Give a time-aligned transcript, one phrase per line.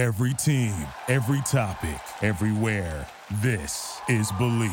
[0.00, 0.72] Every team,
[1.08, 3.06] every topic, everywhere.
[3.42, 4.72] This is Believe.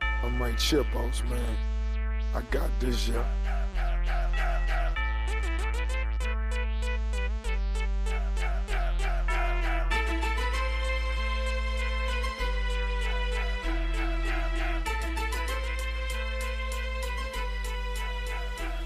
[0.00, 1.56] I'm Mike Chipos, man.
[2.34, 3.57] I got this, yeah.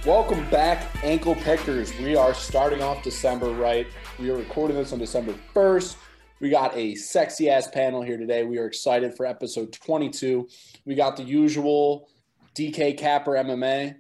[0.07, 1.97] Welcome back, ankle pickers.
[2.01, 3.87] We are starting off December right.
[4.19, 5.95] We are recording this on December 1st.
[6.41, 8.43] We got a sexy ass panel here today.
[8.43, 10.49] We are excited for episode 22.
[10.87, 12.09] We got the usual
[12.57, 13.95] DK Capper MMA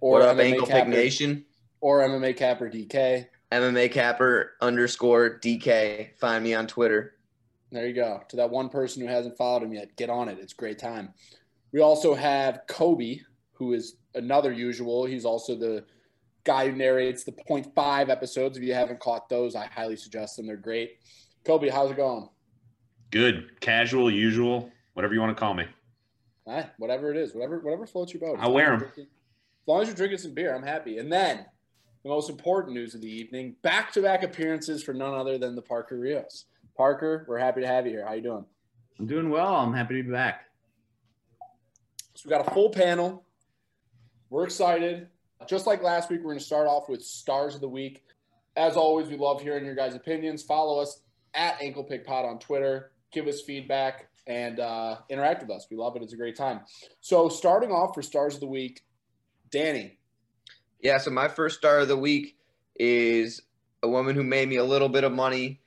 [0.00, 1.44] or What up, MMA Ankle Pick Capper, Nation?
[1.82, 3.26] or MMA Capper DK.
[3.52, 6.16] MMA Capper underscore DK.
[6.18, 7.16] Find me on Twitter.
[7.70, 8.22] There you go.
[8.30, 10.38] To that one person who hasn't followed him yet, get on it.
[10.40, 11.12] It's a great time.
[11.70, 13.18] We also have Kobe,
[13.52, 15.04] who is another usual.
[15.04, 15.84] He's also the
[16.44, 18.56] guy who narrates the point five episodes.
[18.56, 20.46] If you haven't caught those, I highly suggest them.
[20.46, 20.98] They're great.
[21.44, 22.28] Kobe, how's it going?
[23.10, 25.66] Good, casual, usual, whatever you want to call me.
[26.46, 28.38] Eh, whatever it is, whatever whatever floats your boat.
[28.40, 28.82] I'll wear 'em.
[28.82, 29.06] As
[29.66, 30.98] long as you're drinking some beer, I'm happy.
[30.98, 31.46] And then
[32.02, 35.98] the most important news of the evening: back-to-back appearances for none other than the Parker
[35.98, 36.46] Rios.
[36.76, 38.06] Parker, we're happy to have you here.
[38.06, 38.44] How you doing?
[38.98, 39.54] I'm doing well.
[39.54, 40.44] I'm happy to be back.
[42.14, 43.23] So we got a full panel.
[44.34, 45.06] We're excited.
[45.46, 48.02] Just like last week, we're going to start off with stars of the week.
[48.56, 50.42] As always, we love hearing your guys' opinions.
[50.42, 51.02] Follow us
[51.34, 52.90] at Ankle Pick Pod on Twitter.
[53.12, 55.68] Give us feedback and uh, interact with us.
[55.70, 56.02] We love it.
[56.02, 56.62] It's a great time.
[57.00, 58.82] So starting off for stars of the week,
[59.52, 59.98] Danny.
[60.80, 62.36] Yeah, so my first star of the week
[62.74, 63.40] is
[63.84, 65.60] a woman who made me a little bit of money,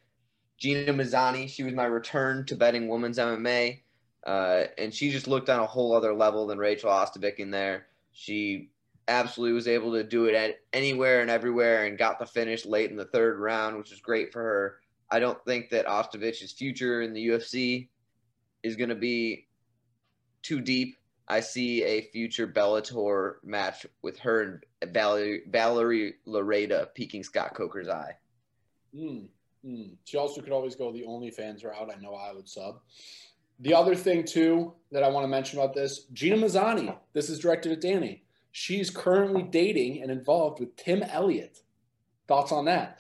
[0.58, 1.48] Gina Mazany.
[1.48, 3.80] She was my return to betting women's MMA.
[4.26, 7.86] Uh, and she just looked on a whole other level than Rachel Ostovich in there.
[8.20, 8.72] She
[9.08, 12.90] absolutely was able to do it at anywhere and everywhere and got the finish late
[12.90, 14.80] in the third round, which was great for her.
[15.12, 17.90] I don't think that Ostovich's future in the UFC
[18.64, 19.45] is going to be
[20.42, 20.98] too deep.
[21.28, 27.88] I see a future Bellator match with her and Valerie, Valerie Loureda peeking Scott Coker's
[27.88, 28.16] eye.
[28.95, 29.27] Mm,
[29.64, 29.92] mm.
[30.06, 31.92] She also could always go the OnlyFans route.
[31.95, 32.80] I know I would sub.
[33.60, 36.95] The other thing, too, that I want to mention about this Gina Mazany.
[37.14, 38.23] This is directed at Danny.
[38.52, 41.62] She's currently dating and involved with Tim Elliott.
[42.28, 43.00] Thoughts on that?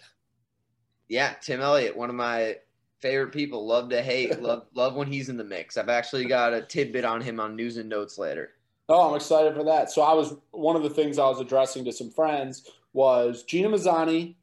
[1.07, 2.57] Yeah, Tim Elliott, one of my
[2.99, 3.65] favorite people.
[3.65, 5.77] Love to hate, love love when he's in the mix.
[5.77, 8.51] I've actually got a tidbit on him on news and notes later.
[8.89, 9.91] Oh, I'm excited for that.
[9.91, 13.69] So I was one of the things I was addressing to some friends was Gina
[13.69, 14.35] Mazany,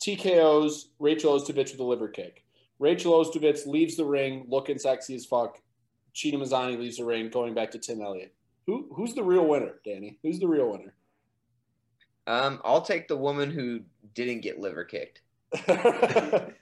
[0.00, 2.44] TKO's Rachel Ostovich with a liver kick.
[2.80, 5.58] Rachel Ostovich leaves the ring looking sexy as fuck.
[6.14, 8.34] Gina Mazany leaves the ring going back to Tim Elliott.
[8.66, 10.18] Who who's the real winner, Danny?
[10.22, 10.94] Who's the real winner?
[12.26, 13.80] Um, I'll take the woman who
[14.14, 15.20] didn't get liver kicked.
[15.52, 16.54] the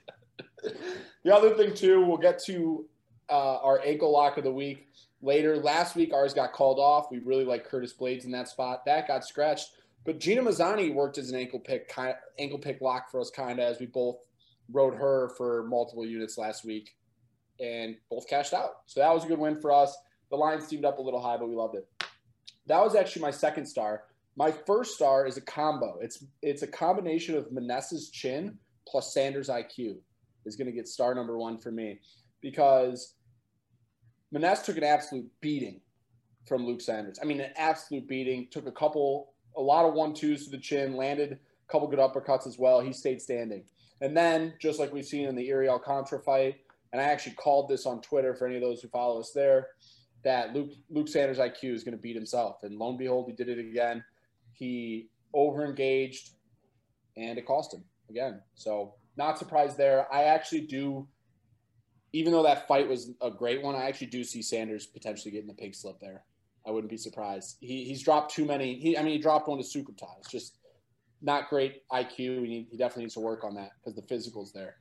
[1.31, 2.85] other thing too, we'll get to
[3.29, 4.89] uh, our ankle lock of the week
[5.21, 5.57] later.
[5.57, 7.11] Last week ours got called off.
[7.11, 8.83] We really like Curtis Blaydes in that spot.
[8.85, 9.71] That got scratched.
[10.05, 13.59] But Gina Mazany worked as an ankle pick kind ankle pick lock for us kind
[13.59, 14.17] of as we both
[14.71, 16.95] rode her for multiple units last week
[17.59, 18.69] and both cashed out.
[18.85, 19.97] So that was a good win for us.
[20.29, 21.87] The line steamed up a little high, but we loved it.
[22.67, 24.03] That was actually my second star.
[24.35, 25.97] My first star is a combo.
[26.01, 28.57] It's it's a combination of Maness's chin
[28.87, 29.97] plus Sanders IQ
[30.45, 31.99] is going to get star number one for me
[32.41, 33.15] because
[34.33, 35.81] Maness took an absolute beating
[36.45, 37.19] from Luke Sanders.
[37.21, 38.47] I mean, an absolute beating.
[38.51, 41.99] Took a couple, a lot of one twos to the chin, landed a couple good
[41.99, 42.79] uppercuts as well.
[42.79, 43.63] He stayed standing.
[44.01, 46.55] And then, just like we've seen in the Iuri Alcantara fight,
[46.91, 49.67] and I actually called this on Twitter for any of those who follow us there,
[50.23, 52.63] that Luke Luke Sanders IQ is going to beat himself.
[52.63, 54.03] And lo and behold, he did it again.
[54.53, 56.31] He overengaged,
[57.17, 58.41] and it cost him again.
[58.55, 60.11] So not surprised there.
[60.13, 61.07] I actually do,
[62.13, 65.47] even though that fight was a great one, I actually do see Sanders potentially getting
[65.47, 66.23] the pig slip there.
[66.65, 67.57] I wouldn't be surprised.
[67.59, 68.75] He, he's dropped too many.
[68.79, 70.19] He, I mean, he dropped one to Sukhotai.
[70.19, 70.57] It's just
[71.21, 72.17] not great IQ.
[72.17, 74.75] He, need, he definitely needs to work on that because the physical's there.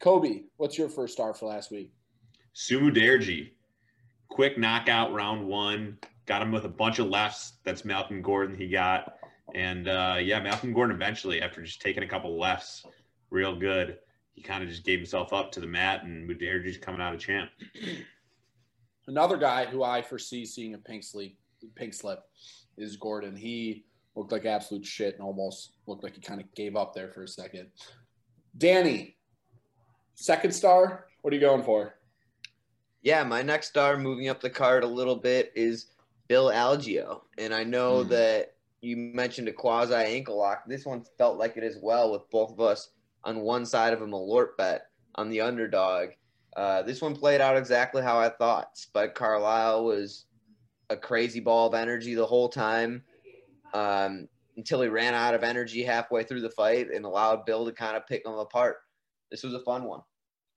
[0.00, 1.92] Kobe, what's your first star for last week?
[2.54, 3.50] Su Mudaerji,
[4.28, 5.98] quick knockout round one.
[6.26, 7.54] Got him with a bunch of lefts.
[7.64, 9.14] That's Malcolm Gordon he got.
[9.54, 12.84] And uh, yeah, Malcolm Gordon eventually, after just taking a couple lefts,
[13.30, 13.98] real good,
[14.34, 17.18] he kind of just gave himself up to the mat, and Mudaerji's coming out a
[17.18, 17.50] champ.
[19.06, 21.32] Another guy who I foresee seeing a pink slip,
[21.74, 22.20] pink slip
[22.78, 23.36] is Gordon.
[23.36, 27.08] He looked like absolute shit and almost looked like he kind of gave up there
[27.10, 27.68] for a second.
[28.56, 29.16] Danny,
[30.14, 31.06] second star.
[31.22, 31.94] What are you going for?
[33.02, 35.86] Yeah, my next star moving up the card a little bit is
[36.28, 37.22] Bill Algeo.
[37.38, 38.10] And I know Hmm.
[38.10, 40.64] that you mentioned a quasi ankle lock.
[40.66, 42.90] This one felt like it as well with both of us
[43.24, 46.10] on one side of a Malort bet on the underdog.
[46.56, 48.76] Uh, this one played out exactly how I thought.
[48.76, 50.26] Spike Carlyle was
[50.90, 53.02] a crazy ball of energy the whole time
[53.74, 57.72] um, until he ran out of energy halfway through the fight and allowed Bill to
[57.72, 58.76] kind of pick him apart.
[59.30, 60.00] This was a fun one.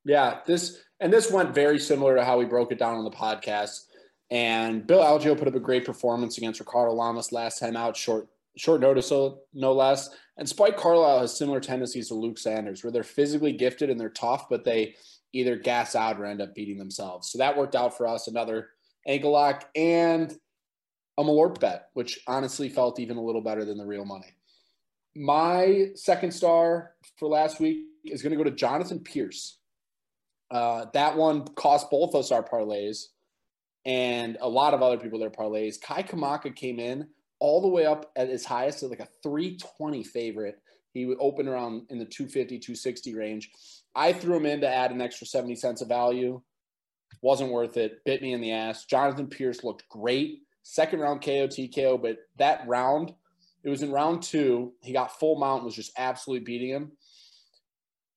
[0.04, 3.12] Yeah, this and this went very similar to how we broke it down on the
[3.12, 3.86] podcast.
[4.32, 8.28] And Bill Algeo put up a great performance against Ricardo Lamas last time out, short
[8.58, 10.10] short notice, so no less.
[10.38, 14.10] And Spike Carlyle has similar tendencies to Luke Sanders, where they're physically gifted and they're
[14.10, 14.96] tough, but they
[15.34, 17.32] either gas out or end up beating themselves.
[17.32, 18.28] So that worked out for us.
[18.28, 18.70] Another
[19.08, 20.36] ankle lock and
[21.18, 24.36] a Malort bet, which honestly felt even a little better than the real money.
[25.16, 29.60] My second star for last week is going to go to Jonathan Pearce.
[30.52, 33.06] Uh, that one cost both us our parlays
[33.86, 35.80] and a lot of other people their parlays.
[35.80, 37.08] Kai Kamaka came in
[37.40, 40.60] all the way up at his highest to like a 320 favorite.
[40.94, 43.52] He would open around in the 250, 260 range.
[43.94, 46.42] I threw him in to add an extra 70 cents of value.
[47.22, 48.04] Wasn't worth it.
[48.06, 48.86] Bit me in the ass.
[48.86, 50.45] Jonathan Pearce looked great.
[50.68, 53.14] Second round KO TKO, but that round,
[53.64, 54.74] it was in round two.
[54.82, 56.92] He got full mount, was just absolutely beating him.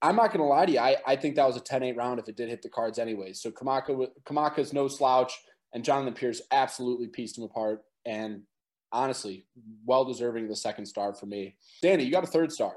[0.01, 0.79] I'm not going to lie to you.
[0.79, 2.99] I, I think that was a 10 8 round if it did hit the cards
[2.99, 3.43] anyways.
[3.43, 5.39] So Kamaka, Kamaka's no slouch,
[5.75, 7.83] and Jonathan Pearce absolutely pieced him apart.
[8.07, 8.45] And
[8.93, 9.45] honestly,
[9.85, 11.59] well deserving of the second star for me.
[11.83, 12.77] Danny, you got a third star.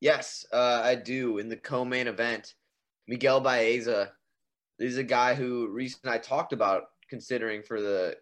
[0.00, 1.36] Yes, uh, I do.
[1.36, 2.54] In the co-main event,
[3.06, 4.12] Miguel Baeza
[4.78, 8.16] is a guy who recently I talked about considering for the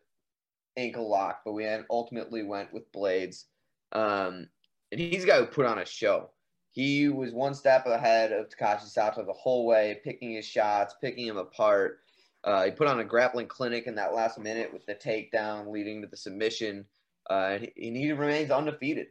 [0.76, 3.44] ankle lock, but we ultimately went with Blaydes.
[3.92, 4.48] Um,
[4.92, 6.30] and he's a guy who put on a show.
[6.70, 11.26] He was one step ahead of Takashi Sato the whole way, picking his shots, picking
[11.26, 12.00] him apart.
[12.44, 16.02] Uh, he put on a grappling clinic in that last minute with the takedown leading
[16.02, 16.84] to the submission.
[17.30, 19.06] Uh, and he remains undefeated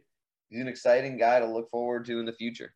[0.48, 2.74] he's an exciting guy to look forward to in the future.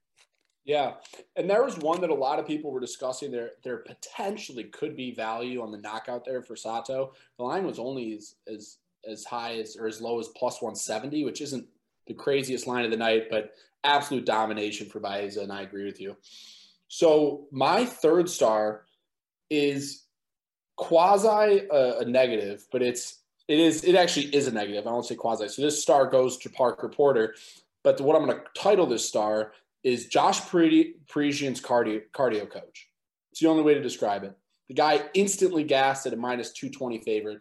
[0.64, 0.94] Yeah,
[1.36, 3.30] and there was one that a lot of people were discussing.
[3.30, 7.14] There, there potentially could be value on the knockout there for Sato.
[7.38, 8.76] The line was only as as,
[9.08, 11.66] as high as or as low as plus one seventy, which isn't
[12.06, 13.54] the craziest line of the night, but
[13.84, 16.16] absolute domination for Baeza, and I agree with you.
[16.88, 18.84] So my third star
[19.48, 20.04] is
[20.76, 24.86] quasi a, a negative, but it's it is it actually is a negative.
[24.86, 25.48] I won't say quasi.
[25.48, 27.34] So this star goes to Parker Porter,
[27.82, 32.88] but what I'm going to title this star is Josh Parisian's cardio cardio coach.
[33.32, 34.36] It's the only way to describe it.
[34.68, 37.40] The guy instantly gassed at a minus 220 favorite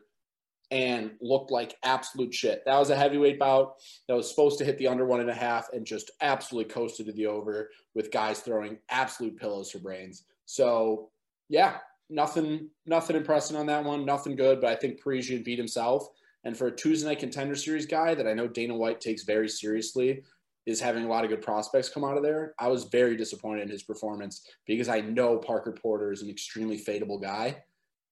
[0.71, 2.63] and looked like absolute shit.
[2.65, 3.75] That was a heavyweight bout
[4.07, 7.07] that was supposed to hit the under one and a half and just absolutely coasted
[7.07, 10.25] to the over with guys throwing absolute pillows for brains.
[10.45, 11.09] So
[11.49, 11.77] yeah,
[12.09, 14.05] nothing nothing impressive on that one.
[14.05, 16.07] Nothing good, but I think Parisian beat himself.
[16.43, 19.49] And for a Tuesday night contender series guy that I know Dana White takes very
[19.49, 20.23] seriously,
[20.65, 22.53] is having a lot of good prospects come out of there.
[22.59, 26.77] I was very disappointed in his performance because I know Parker Porter is an extremely
[26.77, 27.63] fadeable guy.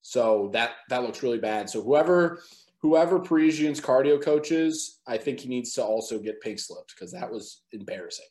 [0.01, 1.69] So that that looks really bad.
[1.69, 2.41] So whoever
[2.79, 7.31] whoever Parisian's cardio coaches, I think he needs to also get pink slipped because that
[7.31, 8.25] was embarrassing.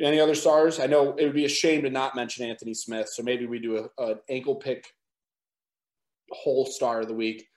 [0.00, 0.78] Any other stars?
[0.78, 3.58] I know it would be a shame to not mention Anthony Smith, so maybe we
[3.58, 4.94] do an ankle pick
[6.30, 7.48] whole star of the week.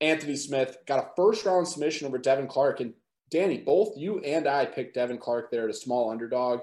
[0.00, 2.80] Anthony Smith got a first round submission over Devin Clark.
[2.80, 2.94] And
[3.30, 6.60] Danny, both you and I picked Devin Clark there at a small underdog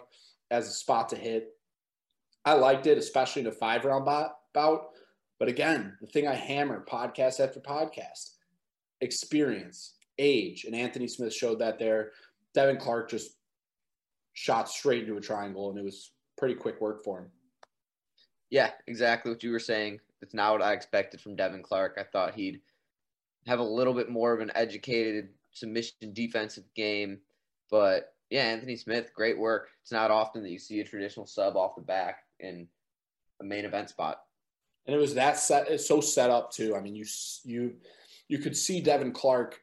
[0.50, 1.50] as a spot to hit.
[2.46, 4.90] I liked it, especially in a five round bout.
[5.40, 8.32] But again, the thing I hammer podcast after podcast
[9.02, 10.66] experience, age.
[10.66, 12.12] And Anthony Smith showed that there.
[12.54, 13.32] Devin Clark just
[14.34, 17.32] shot straight into a triangle, and it was pretty quick work for him.
[18.50, 20.00] Yeah, exactly what you were saying.
[20.22, 21.98] It's not what I expected from Devin Clark.
[22.00, 22.62] I thought he'd
[23.48, 27.20] have a little bit more of an educated submission defensive game,
[27.70, 29.70] but yeah, Anthony Smith, great work.
[29.82, 32.68] It's not often that you see a traditional sub off the back in
[33.42, 34.22] a main event spot.
[34.86, 35.70] And it was that set.
[35.70, 36.76] It's so set up too.
[36.76, 37.06] I mean, you
[37.44, 37.74] you
[38.28, 39.60] you could see Devin Clark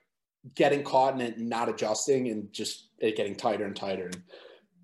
[0.54, 4.06] getting caught in it not adjusting, and just it getting tighter and tighter.
[4.06, 4.22] And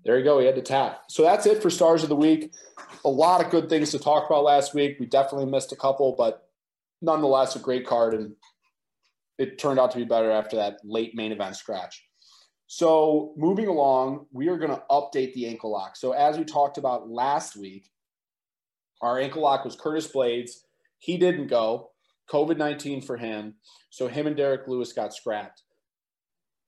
[0.03, 0.39] there you go.
[0.39, 1.03] He had to tap.
[1.09, 2.53] So that's it for stars of the week.
[3.05, 4.97] A lot of good things to talk about last week.
[4.99, 6.49] We definitely missed a couple, but
[7.01, 8.13] nonetheless, a great card.
[8.13, 8.35] And
[9.37, 12.03] it turned out to be better after that late main event scratch.
[12.67, 15.95] So moving along, we are going to update the ankle lock.
[15.95, 17.91] So as we talked about last week,
[19.01, 20.51] our ankle lock was Curtis Blaydes.
[20.99, 21.91] He didn't go.
[22.31, 23.55] COVID 19 for him.
[23.91, 25.61] So him and Derrick Lewis got scrapped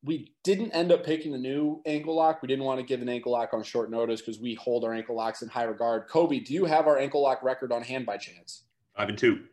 [0.03, 2.41] we didn't end up picking a new ankle lock.
[2.41, 4.93] We didn't want to give an ankle lock on short notice because we hold our
[4.93, 6.07] ankle locks in high regard.
[6.07, 8.63] Kobe, do you have our ankle lock record on hand by chance?
[8.95, 9.43] Five and two.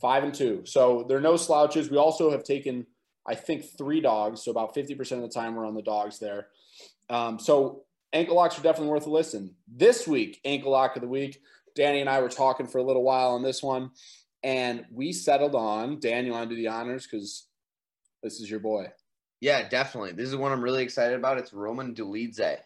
[0.00, 0.62] Five and two.
[0.64, 1.90] So there are no slouches.
[1.90, 2.86] We also have taken,
[3.26, 4.42] I think, three dogs.
[4.42, 6.48] So about 50% of the time we're on the dogs there.
[7.10, 9.54] Um, so ankle locks are definitely worth a listen.
[9.66, 11.40] This week, ankle lock of the week.
[11.74, 13.90] Danny and I were talking for a little while on this one,
[14.42, 16.00] and we settled on.
[16.00, 17.46] Dan, you want to do the honors because
[18.22, 18.86] this is your boy.
[19.40, 20.12] Yeah, definitely.
[20.12, 21.38] This is one I'm really excited about.
[21.38, 22.58] It's Roman Dolidze.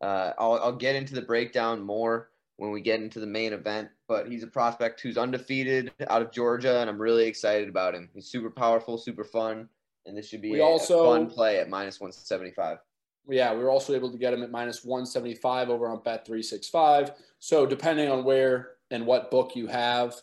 [0.00, 3.88] Uh, I'll, I'll get into the breakdown more when we get into the main event,
[4.08, 8.08] but he's a prospect who's undefeated out of Georgia, and I'm really excited about him.
[8.14, 9.68] He's super powerful, super fun,
[10.06, 12.78] and this should be We a, a also- fun play at minus 175.
[13.28, 17.12] Yeah, we were also able to get him at minus 175 over on Bet365.
[17.40, 20.14] So, depending on where and what book you have,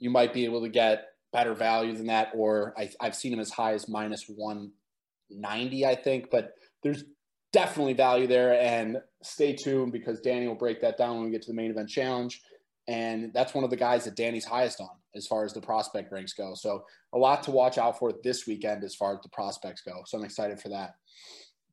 [0.00, 2.32] you might be able to get better value than that.
[2.34, 6.28] Or I, I've seen him as high as minus 190, I think.
[6.30, 7.04] But there's
[7.54, 8.60] definitely value there.
[8.60, 11.70] And stay tuned because Danny will break that down when we get to the main
[11.70, 12.42] event challenge.
[12.86, 16.12] And that's one of the guys that Danny's highest on as far as the prospect
[16.12, 16.52] ranks go.
[16.54, 16.84] So,
[17.14, 20.02] a lot to watch out for this weekend as far as the prospects go.
[20.04, 20.96] So, I'm excited for that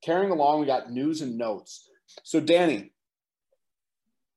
[0.01, 1.89] carrying along, we got news and notes.
[2.23, 2.91] So, Danny,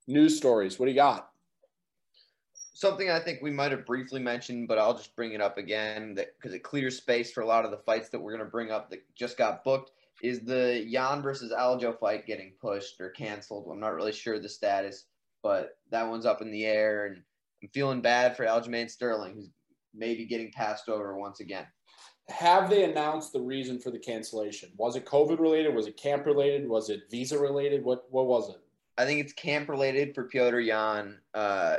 [0.06, 0.78] news stories.
[0.78, 1.30] What do you got?
[2.74, 6.14] Something I think we might have briefly mentioned, but I'll just bring it up again
[6.14, 8.70] because it clears space for a lot of the fights that we're going to bring
[8.70, 9.92] up that just got booked.
[10.24, 13.68] Is the Yan versus Aljo fight getting pushed or canceled?
[13.70, 15.04] I'm not really sure the status,
[15.42, 17.22] but that one's up in the air, and
[17.62, 19.50] I'm feeling bad for Aljamain Sterling, who's
[19.92, 21.66] maybe getting passed over once again.
[22.30, 24.70] Have they announced the reason for the cancellation?
[24.78, 25.74] Was it COVID related?
[25.74, 26.66] Was it camp related?
[26.70, 27.84] Was it visa related?
[27.84, 28.56] What what was it?
[28.96, 31.18] I think it's camp related for Piotr Yan.
[31.34, 31.76] Uh,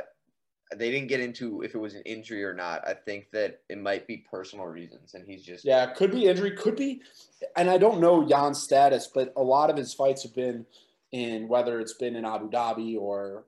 [0.74, 2.86] they didn't get into if it was an injury or not.
[2.86, 6.52] I think that it might be personal reasons, and he's just Yeah, could be injury,
[6.52, 7.02] could be,
[7.56, 10.66] and I don't know Yan's status, but a lot of his fights have been
[11.12, 13.44] in whether it's been in Abu Dhabi or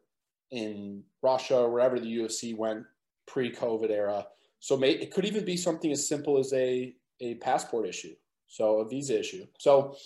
[0.50, 2.84] in Russia or wherever the UFC went
[3.26, 4.26] pre-COVID era.
[4.60, 8.14] So may, it could even be something as simple as a a passport issue,
[8.46, 9.46] so a visa issue.
[9.58, 9.96] So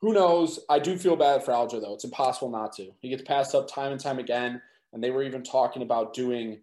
[0.00, 0.60] who knows?
[0.68, 1.94] I do feel bad for Aljo though.
[1.94, 2.92] It's impossible not to.
[3.00, 4.62] He gets passed up time and time again,
[4.94, 6.62] and they were even talking about doing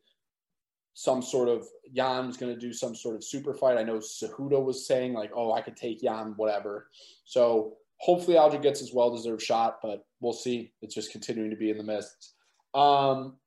[0.93, 3.77] some sort of Yan was going to do some sort of super fight.
[3.77, 6.88] I know Cejudo was saying like, "Oh, I could take Yan, whatever."
[7.25, 10.73] So hopefully Aljo gets his well-deserved shot, but we'll see.
[10.81, 12.33] It's just continuing to be in the mist.
[12.73, 13.38] Um,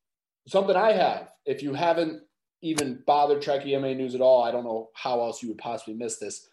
[0.47, 2.23] something I have, if you haven't
[2.63, 5.95] even bothered checking EMA news at all, I don't know how else you would possibly
[5.95, 6.49] miss this.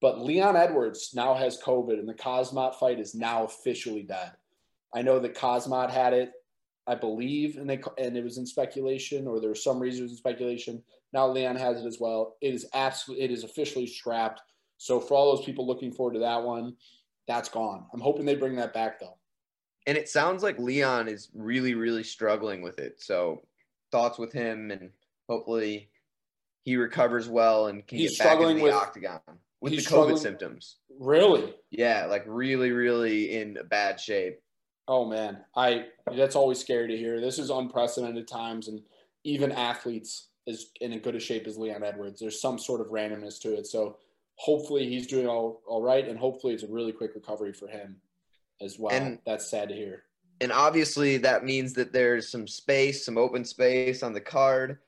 [0.00, 4.32] But Leon Edwards now has COVID, and the Khamzat fight is now officially dead.
[4.94, 6.32] I know that Khamzat had it,
[6.86, 10.16] I believe, and they and it was in speculation, or there was some reasons in
[10.16, 10.82] speculation.
[11.12, 12.36] Now Leon has it as well.
[12.40, 14.40] It is absolutely, it is officially strapped.
[14.78, 16.76] So for all those people looking forward to that one,
[17.26, 17.86] that's gone.
[17.92, 19.16] I'm hoping they bring that back though.
[19.86, 23.00] and it sounds like Leon is really, really struggling with it.
[23.02, 23.42] So
[23.92, 24.90] thoughts with him, and
[25.28, 25.90] hopefully
[26.62, 29.20] he recovers well and can He's get back into struggling the with- octagon
[29.60, 30.76] with the COVID symptoms.
[31.00, 31.54] Really?
[31.70, 34.38] Yeah, like really, really in bad shape.
[34.88, 37.20] Oh man, I that's always scary to hear.
[37.20, 38.80] This is unprecedented times, and
[39.24, 42.20] even athletes is in as good a shape as Leon Edwards.
[42.20, 43.66] There's some sort of randomness to it.
[43.66, 43.96] So
[44.36, 47.96] hopefully he's doing all, all right, and hopefully it's a really quick recovery for him
[48.60, 48.94] as well.
[48.94, 50.04] And- that's sad to hear.
[50.40, 54.78] and obviously that means that there's some space, some open space on the card.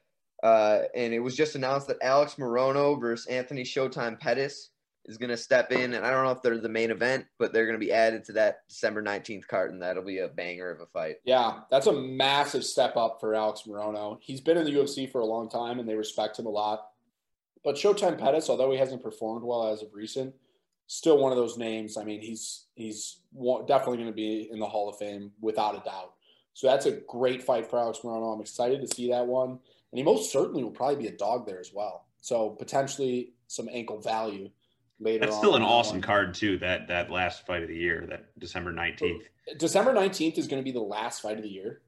[0.42, 4.70] Uh, and it was just announced that Alex Morono versus Anthony Showtime Pettis
[5.08, 7.52] is going to step in, and I don't know if they're the main event, but
[7.52, 10.70] they're going to be added to that December 19th card, and that'll be a banger
[10.70, 11.16] of a fight.
[11.24, 14.18] Yeah, that's a massive step up for Alex Morono.
[14.20, 16.90] He's been in the UFC for a long time, and they respect him a lot.
[17.64, 20.34] But Showtime Pettis, although he hasn't performed well as of recent,
[20.86, 21.96] still one of those names.
[21.96, 23.20] I mean, he's he's
[23.66, 26.12] definitely going to be in the Hall of Fame without a doubt.
[26.52, 28.34] So that's a great fight for Alex Morono.
[28.34, 31.46] I'm excited to see that one, and he most certainly will probably be a dog
[31.46, 32.06] there as well.
[32.20, 34.50] So potentially some ankle value
[35.00, 35.20] later.
[35.20, 36.58] That's on still an awesome card too.
[36.58, 39.24] That that last fight of the year, that December nineteenth.
[39.56, 41.80] December 19th is going to be the last fight of the year.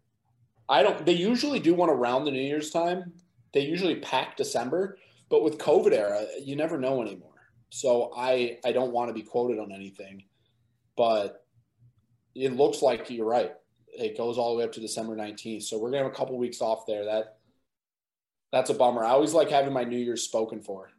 [0.68, 3.12] I don't they usually do one around the New Year's time.
[3.52, 4.98] They usually pack December,
[5.28, 7.30] but with COVID era, you never know anymore.
[7.70, 10.24] So I I don't want to be quoted on anything,
[10.96, 11.44] but
[12.34, 13.52] it looks like you're right.
[13.88, 15.64] It goes all the way up to December 19th.
[15.64, 17.04] So we're going to have a couple weeks off there.
[17.04, 17.38] That
[18.52, 19.04] that's a bummer.
[19.04, 20.90] I always like having my New Year's spoken for,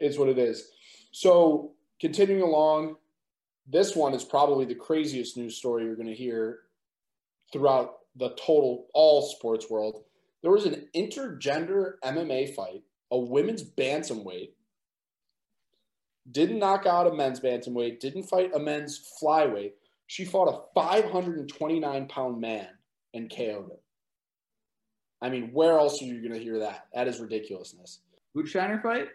[0.00, 0.70] it's what it is.
[1.12, 2.96] So continuing along,
[3.66, 6.60] this one is probably the craziest news story you're going to hear
[7.52, 10.04] throughout the total all sports world.
[10.42, 14.50] There was an intergender MMA fight, a women's bantamweight.
[16.30, 19.72] Didn't knock out a men's bantamweight, didn't fight a men's flyweight.
[20.06, 22.68] She fought a 529 pound man
[23.14, 23.78] and KO'd him.
[25.20, 26.86] I mean, where else are you going to hear that?
[26.94, 28.00] That is ridiculousness.
[28.34, 29.08] Who'd Shiner fight?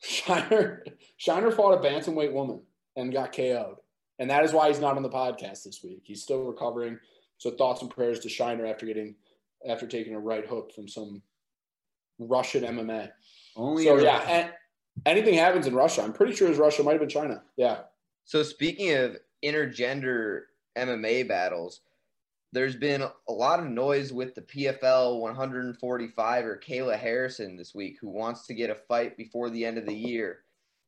[0.00, 0.84] Shiner,
[1.16, 2.62] Shiner fought a bantamweight woman
[2.96, 3.76] and got KO'd.
[4.18, 6.02] And that is why he's not on the podcast this week.
[6.02, 6.98] He's still recovering.
[7.38, 9.14] So thoughts and prayers to Shiner after getting
[9.68, 11.22] after taking a right hook from some
[12.18, 13.10] Russian MMA.
[13.56, 14.52] Only So yeah, and
[15.06, 16.02] anything happens in Russia.
[16.02, 17.42] I'm pretty sure it was Russia, might have been China.
[17.56, 17.80] Yeah.
[18.24, 20.42] So speaking of intergender
[20.76, 21.80] MMA battles,
[22.52, 27.98] there's been a lot of noise with the PFL 145 or Kayla Harrison this week,
[28.00, 30.40] who wants to get a fight before the end of the year,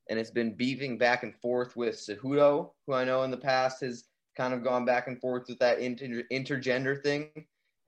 [0.08, 3.80] and it's been beefing back and forth with Cejudo, who I know in the past
[3.82, 4.04] has
[4.36, 7.28] kind of gone back and forth with that inter- intergender thing,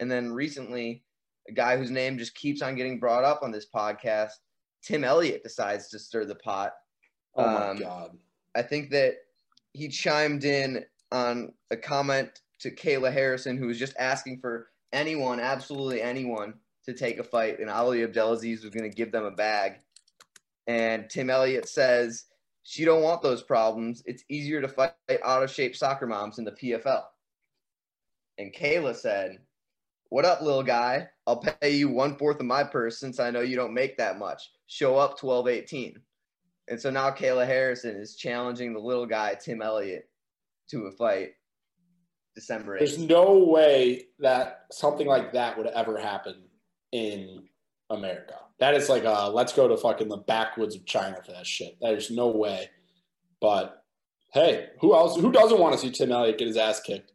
[0.00, 1.05] and then recently,
[1.49, 4.33] a guy whose name just keeps on getting brought up on this podcast,
[4.83, 6.73] Tim Elliott, decides to stir the pot.
[7.35, 8.19] Oh my Um, god.
[8.55, 9.14] I think that
[9.73, 15.40] he chimed in on a comment to Kayla Harrison, who was just asking for anyone,
[15.40, 16.54] absolutely anyone,
[16.85, 19.81] to take a fight, and Ali Abdelaziz was going to give them a bag.
[20.66, 22.25] And Tim Elliott says
[22.62, 24.02] she don't want those problems.
[24.07, 27.02] It's easier to fight out of shape soccer moms in the PFL.
[28.38, 29.38] And Kayla said,
[30.09, 31.09] "What up, little guy?
[31.26, 34.19] I'll pay you one fourth of my purse since I know you don't make that
[34.19, 34.50] much.
[34.66, 36.00] Show up twelve eighteen.
[36.69, 40.09] And so now Kayla Harrison is challenging the little guy, Tim Elliott,
[40.71, 41.33] to a fight
[42.35, 46.43] December There's no way that something like that would ever happen
[46.93, 47.45] in
[47.91, 48.35] America.
[48.59, 51.77] That is like a let's go to fucking the backwoods of China for that shit.
[51.81, 52.71] There's no way.
[53.41, 53.83] But
[54.33, 55.19] hey, who else?
[55.21, 57.12] Who doesn't want to see Tim Elliott get his ass kicked?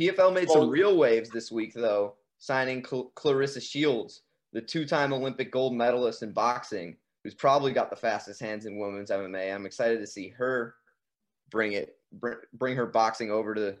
[0.00, 4.84] PFL made Well- some real waves this week, though, signing Cl- Claressa Shields, the two
[4.86, 9.54] time Olympic gold medalist in boxing, who's probably got the fastest hands in women's MMA.
[9.54, 10.74] I'm excited to see her
[11.50, 13.76] bring it, bring her boxing over to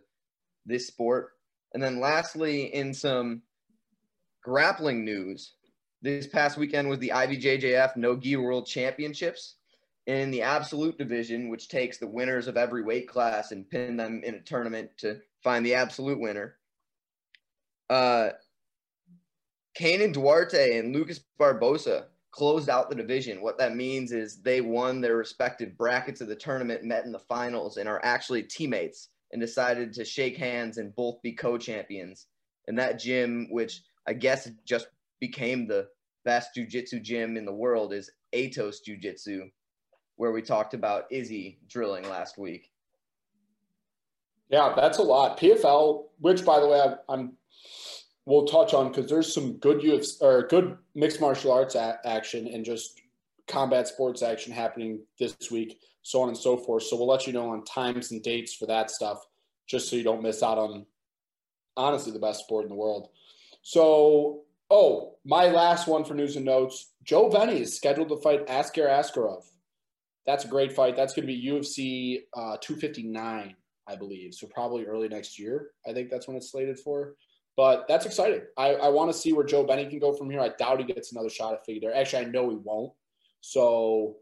[0.64, 1.32] this sport.
[1.74, 3.42] And then lastly, in some
[4.42, 5.54] grappling news,
[6.02, 9.56] this past weekend was the IBJJF No Gi World Championships.
[10.06, 14.22] In the absolute division, which takes the winners of every weight class and pin them
[14.22, 16.54] in a tournament to find the absolute winner.
[17.90, 18.30] Uh,
[19.76, 22.04] Kaynan Duarte and Lucas Barbosa
[22.36, 23.40] closed out the division.
[23.40, 27.18] What that means is they won their respective brackets of the tournament, met in the
[27.18, 32.26] finals, and are actually teammates and decided to shake hands and both be co-champions.
[32.68, 35.88] And that gym, which I guess just became the
[36.26, 39.48] best jujitsu gym in the world, is Atos Jiu-Jitsu,
[40.16, 42.70] where we talked about Izzy drilling last week.
[44.50, 45.40] Yeah, that's a lot.
[45.40, 47.32] PFL, which by the way, I'm
[48.26, 52.48] we'll touch on because there's some good UFC or good mixed martial arts a- action
[52.48, 53.00] and just
[53.48, 56.82] combat sports action happening this week, so on and so forth.
[56.82, 59.24] So we'll let you know on times and dates for that stuff,
[59.66, 60.84] just so you don't miss out on
[61.76, 63.08] honestly the best sport in the world.
[63.62, 68.46] So, oh, my last one for news and notes: Joe Venny is scheduled to fight
[68.48, 69.44] Askar Askarov.
[70.26, 70.96] That's a great fight.
[70.96, 73.54] That's going to be UFC uh, 259.
[73.88, 74.34] I believe.
[74.34, 75.68] So probably early next year.
[75.88, 77.14] I think that's when it's slated for.
[77.56, 78.42] But that's exciting.
[78.58, 80.40] I, I want to see where Joe Benny can go from here.
[80.40, 81.92] I doubt he gets another shot at figure.
[81.94, 82.92] Actually, I know he won't.
[83.40, 84.16] So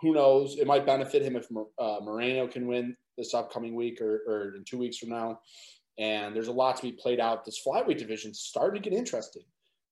[0.00, 0.56] who knows?
[0.58, 1.46] It might benefit him if
[1.78, 5.40] uh, Moreno can win this upcoming week or, or in two weeks from now.
[5.98, 7.44] And there's a lot to be played out.
[7.44, 9.44] This flyweight division starting to get interesting.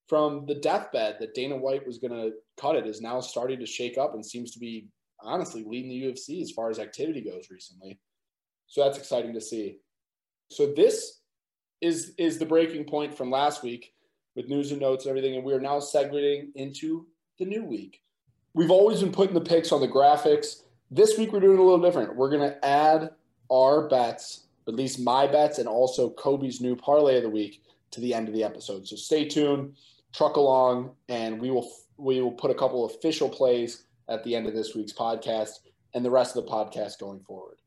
[0.08, 3.66] From the deathbed that Dana White was going to cut it is now starting to
[3.66, 4.88] shake up and seems to be
[5.22, 8.00] honestly leading the UFC as far as activity goes recently.
[8.66, 9.78] So that's exciting to see.
[10.50, 11.21] So this
[11.82, 13.92] is is the breaking point from last week
[14.34, 17.06] with news and notes and everything, and we are now segueing into
[17.38, 18.00] the new week.
[18.54, 20.62] We've always been putting the picks on the graphics.
[20.90, 22.16] This week we're doing a little different.
[22.16, 23.10] We're going to add
[23.50, 28.00] our bets, at least my bets, and also Kobe's new parlay of the week to
[28.00, 28.86] the end of the episode.
[28.86, 29.74] So stay tuned,
[30.12, 34.46] truck along, and we will we will put a couple official plays at the end
[34.46, 35.60] of this week's podcast
[35.94, 37.61] and the rest of the podcast going forward.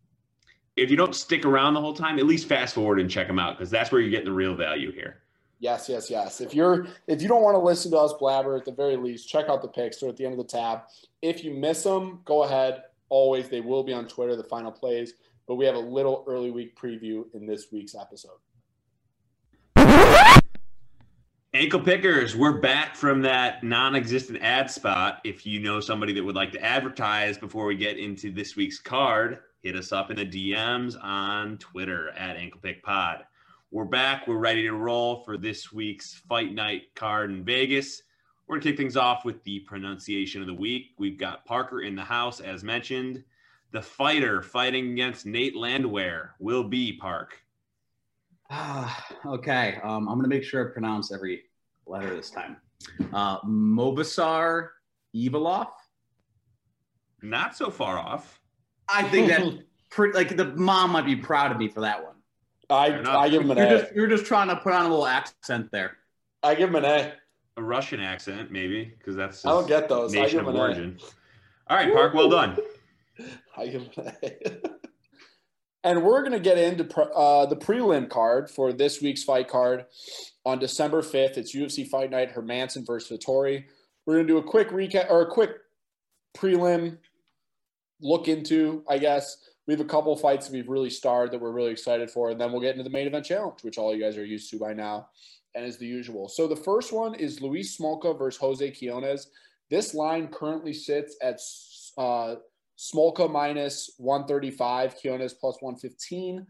[0.76, 3.40] If you don't stick around the whole time, at least fast forward and check them
[3.40, 5.22] out because that's where you're getting the real value here.
[5.60, 6.42] Yes, yes, yes.
[6.42, 9.30] If you're if you don't want to listen to us blabber, at the very least,
[9.30, 9.98] check out the picks.
[9.98, 10.82] They're at the end of the tab.
[11.22, 12.84] If you miss them, go ahead.
[13.08, 14.36] Always, they will be on Twitter.
[14.36, 15.14] The final plays,
[15.48, 18.38] but we have a little early week preview in this week's episode.
[21.54, 25.22] Ankle pickers, we're back from that non-existent ad spot.
[25.24, 28.78] If you know somebody that would like to advertise before we get into this week's
[28.78, 33.24] card, hit us up in the DMs on Twitter at AnklePickPod.
[33.72, 34.28] We're back.
[34.28, 38.04] We're ready to roll for this week's fight night card in Vegas.
[38.46, 40.92] We're gonna kick things off with the pronunciation of the week.
[41.00, 43.24] We've got Parker in the house, as mentioned.
[43.72, 47.36] The fighter fighting against Nate Landwehr will be Park.
[48.52, 49.80] Ah, okay.
[49.84, 51.46] Um, I'm going to make sure I pronounce every
[51.88, 52.58] letter this time.
[53.12, 54.70] Uh, Mobasar
[55.16, 55.70] Evilov.
[57.24, 58.40] Not so far off.
[58.90, 59.44] I think that
[59.90, 62.16] pretty like the mom might be proud of me for that one.
[62.70, 63.80] I I give him an You're A.
[63.82, 65.98] just you're just trying to put on a little accent there.
[66.44, 67.14] I give him an A.
[67.58, 70.14] A Russian accent, maybe, because that's I don't get those.
[70.16, 70.64] I nation give of him an A.
[70.66, 71.00] origin.
[71.68, 72.14] All right, Park.
[72.14, 72.58] Well done.
[73.58, 74.70] I give him an A.
[75.84, 79.48] and we're going to get into pre- uh, the prelim card for this week's fight
[79.48, 79.86] card
[80.46, 81.38] on December 5th.
[81.38, 83.64] It's UFC Fight Night, Hermansson versus Vettori.
[84.06, 85.52] We're going to do a quick recap or a quick
[86.36, 86.98] prelim
[88.02, 89.38] look into, I guess.
[89.68, 92.52] We have a couple fights we've really starred that we're really excited for, and then
[92.52, 94.74] we'll get into the main event challenge, which all you guys are used to by
[94.74, 95.10] now,
[95.56, 96.28] and is the usual.
[96.28, 99.28] So the first one is Louis Smolka versus Jose Quinonez.
[99.70, 101.40] This line currently sits at
[101.98, 102.36] uh,
[102.78, 106.46] Smolka minus 135, Quinonez plus 115,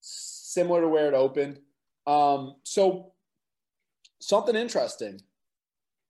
[0.00, 1.60] similar to where it opened.
[2.06, 3.12] Um, so
[4.20, 5.20] something interesting.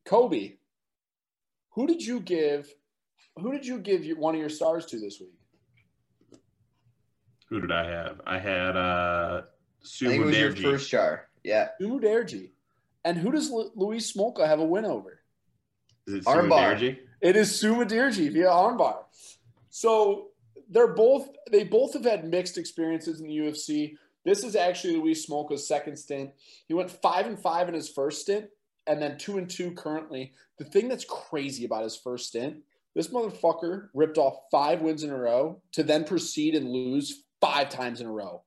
[0.07, 0.55] Kobe,
[1.71, 2.73] who did you give?
[3.41, 5.35] Who did you give your, one of your stars to this week?
[7.49, 8.21] Who did I have?
[8.27, 11.29] I had uh, I think it was your first char.
[11.43, 11.69] Yeah.
[11.81, 12.51] Su Mudaerji.
[13.05, 15.21] And who does Lu- Louis Smolka have a win over?
[16.07, 16.79] Is it Armbar.
[16.79, 19.05] Sumu It is Su Mudaerji via armbar.
[19.71, 20.29] So
[20.71, 23.97] they're both they both have had mixed experiences in the UFC.
[24.25, 26.31] This is actually Louis Smolka's second stint.
[26.67, 28.47] He went five and five in his first stint,
[28.87, 30.33] and then two and two currently.
[30.59, 32.63] The thing that's crazy about his first stint,
[32.95, 37.69] this motherfucker ripped off five wins in a row to then proceed and lose five
[37.69, 38.43] times in a row.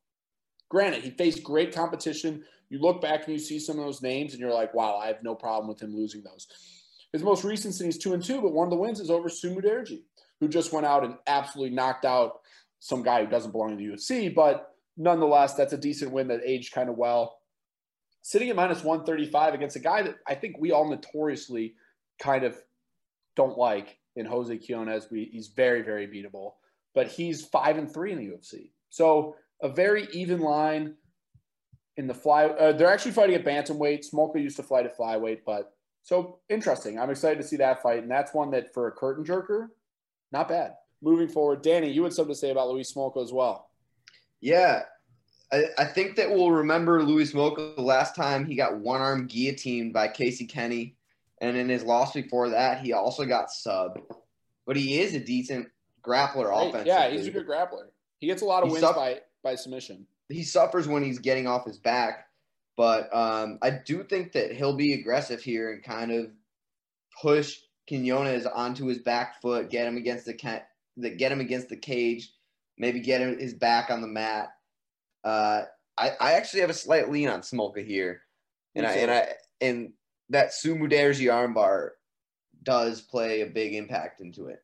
[0.70, 2.44] Granted, he faced great competition.
[2.70, 5.08] You look back and you see some of those names, and you're like, wow, I
[5.08, 6.48] have no problem with him losing those.
[7.14, 9.30] His most recent stint, he's two and two, but one of the wins is over
[9.30, 10.02] Su Mudaerji,
[10.40, 12.40] who just went out and absolutely knocked out
[12.80, 14.34] some guy who doesn't belong in the UFC.
[14.34, 17.40] But nonetheless, that's a decent win that aged kind of well.
[18.24, 21.76] Sitting at minus 135 against a guy that I think we all notoriously
[22.20, 22.58] kind of
[23.38, 25.10] don't like in Jose Quinonez.
[25.10, 26.54] We, he's very, very beatable,
[26.94, 28.72] but he's five and three in the UFC.
[28.90, 30.96] So a very even line
[31.96, 32.46] in the fly.
[32.46, 34.06] Uh, they're actually fighting at bantamweight.
[34.12, 37.00] Smolka used to fight at flyweight, but so interesting.
[37.00, 39.68] I'm excited to see that fight, and that's one that for a curtain jerker,
[40.32, 40.74] not bad.
[41.02, 43.70] Moving forward, Danny, you had something to say about Louis Smolka as well.
[44.42, 44.84] Yeah.
[45.52, 49.28] I, I think that we'll remember Louis Smolka the last time he got one arm
[49.28, 50.97] guillotined by Casey Kenny.
[51.40, 53.98] And in his loss before that, he also got subbed.
[54.66, 55.68] But he is a decent
[56.06, 56.68] grappler Right?
[56.68, 56.88] offensively.
[56.88, 57.88] Yeah, he's a good grappler.
[58.20, 60.08] He gets a lot of He wins suck- by by submission.
[60.30, 62.26] he suffers when he's getting off his back.
[62.76, 66.28] But um, I do think that he'll be aggressive here and kind of
[67.22, 67.58] push
[67.90, 70.64] Quinonez onto his back foot, get him against the ca-
[70.98, 72.32] that get him against the cage,
[72.78, 74.50] maybe get him his back on the mat.
[75.24, 75.64] Uh,
[75.98, 78.22] I, I actually have a slight lean on Smolka here,
[78.76, 79.94] and I and I and
[80.30, 81.92] that Sumu Derji armbar
[82.64, 84.64] does play a big impact into it.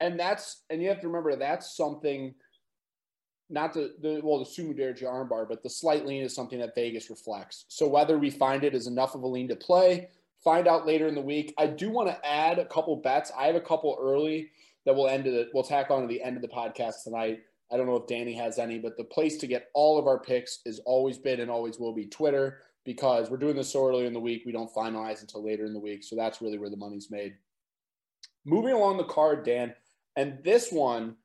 [0.00, 2.34] and that's and you have to remember that's something
[3.48, 6.74] not the, the well the Su Mudaerji armbar but the slight lean is something that
[6.74, 7.64] vegas reflects.
[7.68, 10.08] So whether we find it is enough of a lean to play
[10.42, 11.54] find out later in the week.
[11.56, 13.30] I do want to add a couple bets.
[13.38, 14.50] I have a couple early
[14.84, 17.40] that we'll end it we'll tack on to the end of the podcast tonight.
[17.70, 20.18] I don't know if danny has any but the place to get all of our
[20.18, 24.06] picks is always been and always will be twitter because we're doing this so early
[24.06, 26.70] in the week we don't finalize until later in the week so that's really where
[26.70, 27.34] the money's made
[28.44, 29.72] moving along the card dan
[30.16, 31.16] and this one,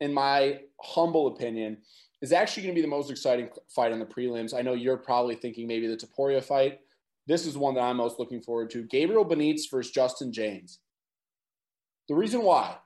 [0.00, 1.78] in my humble opinion,
[2.22, 4.54] is actually going to be the most exciting fight on the prelims.
[4.56, 6.80] I know you're probably thinking maybe the Topuria fight.
[7.26, 8.84] This is one that I'm most looking forward to.
[8.84, 10.78] Gabriel Benitez versus Justin Jaynes.
[12.08, 12.76] The reason why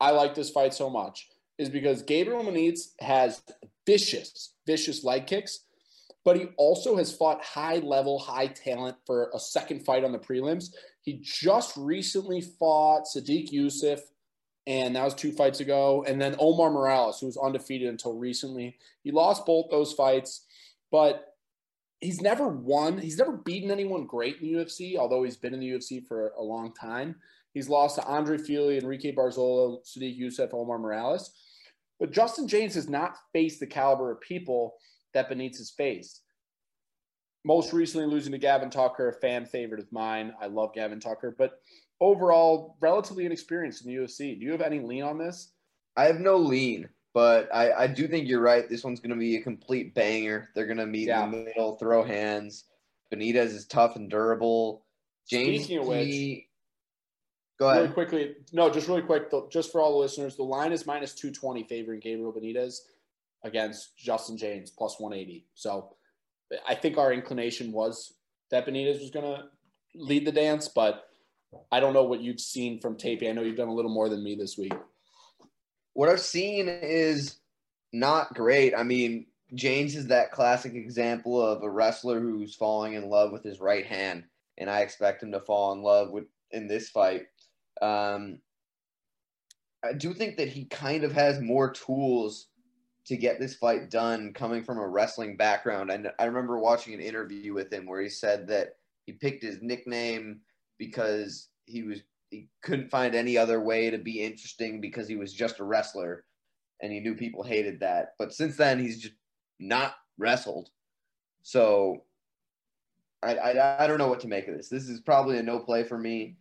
[0.00, 3.42] I like this fight so much is because Gabriel Benitez has
[3.84, 5.66] vicious, vicious leg kicks,
[6.24, 10.18] but he also has fought high level, high talent for a second fight on the
[10.18, 10.74] prelims.
[11.02, 14.00] He just recently fought Sodiq Yusuff
[14.66, 16.04] and that was two fights ago.
[16.06, 18.76] And then Omar Morales, who was undefeated until recently.
[19.02, 20.46] He lost both those fights,
[20.90, 21.34] but
[22.00, 22.98] he's never won.
[22.98, 26.32] He's never beaten anyone great in the UFC, although he's been in the UFC for
[26.38, 27.16] a long time.
[27.54, 31.32] He's lost to Andre Fili, Enrique Barzola, Sodiq Yusuff, Omar Morales.
[31.98, 34.74] But Justin Jaynes has not faced the caliber of people
[35.14, 36.22] that Benitez has faced.
[37.44, 40.32] Most recently losing to Gavin Tucker, a fan favorite of mine.
[40.40, 41.60] I love Gavin Tucker, but
[42.00, 44.38] overall relatively inexperienced in the UFC.
[44.38, 45.52] Do you have any lean on this?
[45.96, 48.68] I have no lean, but I, I do think you're right.
[48.68, 50.48] This one's going to be a complete banger.
[50.54, 51.24] They're going to meet Yeah.
[51.24, 52.64] in the middle, throw hands.
[53.12, 54.86] Benitez is tough and durable.
[55.28, 56.48] Jaynes, Speaking of which- P-
[57.58, 57.94] go Really ahead.
[57.94, 61.14] quickly, no, just really quick, th- just for all the listeners, the line is minus
[61.14, 62.78] 220 favoring Gabriel Benitez
[63.44, 65.46] against Justin Jaynes plus 180.
[65.54, 65.96] So
[66.66, 68.14] I think our inclination was
[68.50, 69.44] that Benitez was going to
[69.94, 71.04] lead the dance, but
[71.70, 73.28] I don't know what you've seen from taping.
[73.28, 74.74] I know you've done a little more than me this week.
[75.94, 77.36] what I've seen is
[77.92, 78.74] not great.
[78.74, 83.42] I mean, Jaynes is that classic example of a wrestler who's falling in love with
[83.42, 84.24] his right hand,
[84.56, 87.22] and I expect him to fall in love with in this fight.
[87.82, 88.38] Um,
[89.84, 92.48] I do think that he kind of has more tools
[93.06, 95.90] to get this fight done coming from a wrestling background.
[95.90, 99.58] And I remember watching an interview with him where he said that he picked his
[99.60, 100.40] nickname
[100.78, 105.34] because he was he couldn't find any other way to be interesting because he was
[105.34, 106.24] just a wrestler
[106.80, 108.14] and he knew people hated that.
[108.18, 109.14] But since then he's just
[109.60, 110.70] not wrestled.
[111.42, 112.04] So
[113.22, 114.68] I, I, I don't know what to make of this.
[114.68, 116.36] This is probably a no play for me,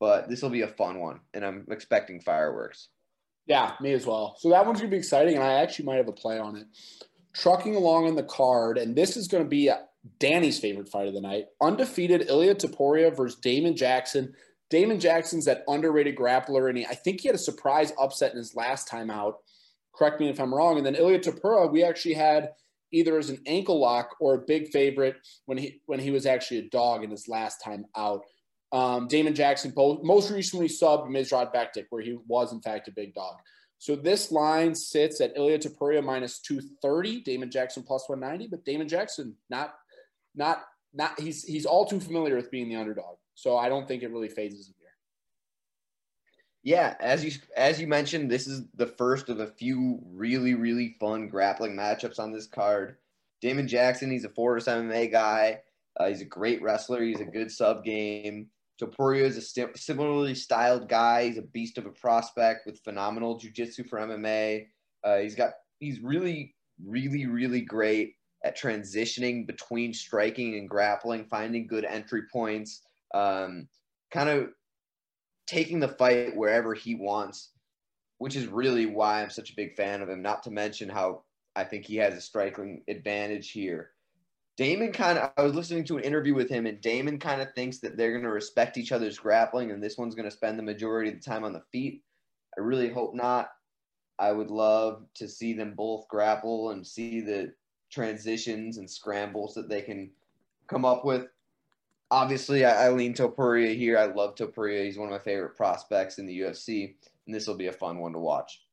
[0.00, 2.88] but this will be a fun one, and I'm expecting fireworks.
[3.48, 4.36] Yeah, me as well.
[4.38, 6.66] So that one's gonna be exciting, and I actually might have a play on it.
[7.32, 9.78] Trucking along on the card, and this is gonna be uh,
[10.18, 14.34] Danny's favorite fight of the night: undefeated Ilya Topuria versus Damon Jackson.
[14.70, 18.38] Damon Jackson's that underrated grappler, and he, I think he had a surprise upset in
[18.38, 19.38] his last time out.
[19.94, 20.76] Correct me if I'm wrong.
[20.76, 22.50] And then Ilya Topuria, we actually had
[22.92, 26.58] either as an ankle lock or a big favorite when he when he was actually
[26.58, 28.24] a dog in his last time out.
[28.70, 33.14] Um, Damon Jackson most recently subbed Mirsad Bektic, where he was in fact a big
[33.14, 33.36] dog.
[33.78, 38.88] So this line sits at Ilia Topuria minus 230, Damon Jackson plus 190, but Damon
[38.88, 39.74] Jackson not
[40.34, 43.16] not not he's he's all too familiar with being the underdog.
[43.34, 44.88] So I don't think it really phases him here.
[46.64, 50.96] Yeah, as you as you mentioned, this is the first of a few really really
[50.98, 52.96] fun grappling matchups on this card.
[53.40, 55.60] Damon Jackson, he's a Fortis MMA guy.
[55.96, 57.02] Uh, he's a great wrestler.
[57.02, 58.48] He's a good sub game.
[58.80, 61.24] Topuria is a similarly styled guy.
[61.24, 64.66] He's a beast of a prospect with phenomenal jiu-jitsu for MMA.
[65.04, 68.14] Uh, he's got he's really, really, really great
[68.44, 72.82] at transitioning between striking and grappling, finding good entry points,
[73.14, 73.68] um,
[74.12, 74.50] kind of
[75.48, 77.50] taking the fight wherever he wants,
[78.18, 80.22] which is really why I'm such a big fan of him.
[80.22, 81.24] Not to mention how
[81.56, 83.90] I think he has a striking advantage here.
[84.58, 87.54] Damon kind of, I was listening to an interview with him, and Damon kind of
[87.54, 90.58] thinks that they're going to respect each other's grappling, and this one's going to spend
[90.58, 92.02] the majority of the time on the feet.
[92.58, 93.50] I really hope not.
[94.18, 97.52] I would love to see them both grapple and see the
[97.88, 100.10] transitions and scrambles that they can
[100.66, 101.28] come up with.
[102.10, 103.96] Obviously, I, I lean Topuria here.
[103.96, 104.84] I love Topuria.
[104.84, 107.98] He's one of my favorite prospects in the UFC, and this will be a fun
[107.98, 108.64] one to watch.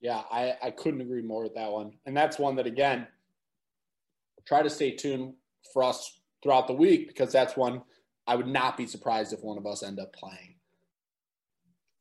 [0.00, 1.94] Yeah, I, I couldn't agree more with that one.
[2.06, 3.08] And that's one that, again,
[4.46, 5.34] try to stay tuned
[5.72, 7.82] for us throughout the week because that's one
[8.26, 10.56] I would not be surprised if one of us end up playing.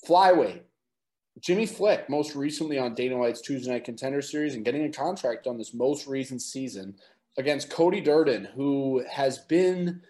[0.07, 0.61] Flyweight.
[1.39, 5.47] Jimmy Flick, most recently on Dana White's Tuesday Night Contender Series and getting a contract
[5.47, 6.95] on this most recent season
[7.37, 10.01] against Cody Durden, who has been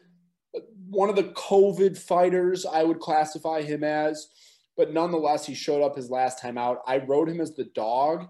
[0.89, 4.27] one of the COVID fighters, I would classify him as.
[4.75, 6.81] But nonetheless, he showed up his last time out.
[6.85, 8.27] I wrote him as the dog,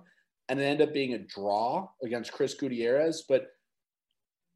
[0.49, 3.23] and it ended up being a draw against Chris Gutierrez.
[3.27, 3.47] But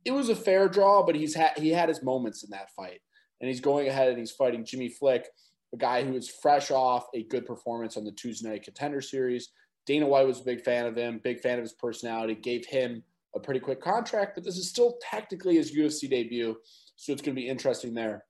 [0.07, 3.01] it was a fair draw, but he's had he had his moments in that fight,
[3.41, 5.27] and he's going ahead and he's fighting Jimmy Flick,
[5.73, 9.49] a guy who is fresh off a good performance on the Tuesday Night Contender Series.
[9.85, 13.03] Dana White was a big fan of him, big fan of his personality, gave him
[13.35, 16.55] a pretty quick contract, but this is still technically his UFC debut,
[16.95, 18.23] so it's going to be interesting there.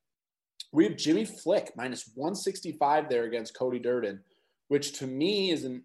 [0.72, 4.20] We have Jimmy Flick minus 165 there against Cody Durden,
[4.68, 5.84] which to me is an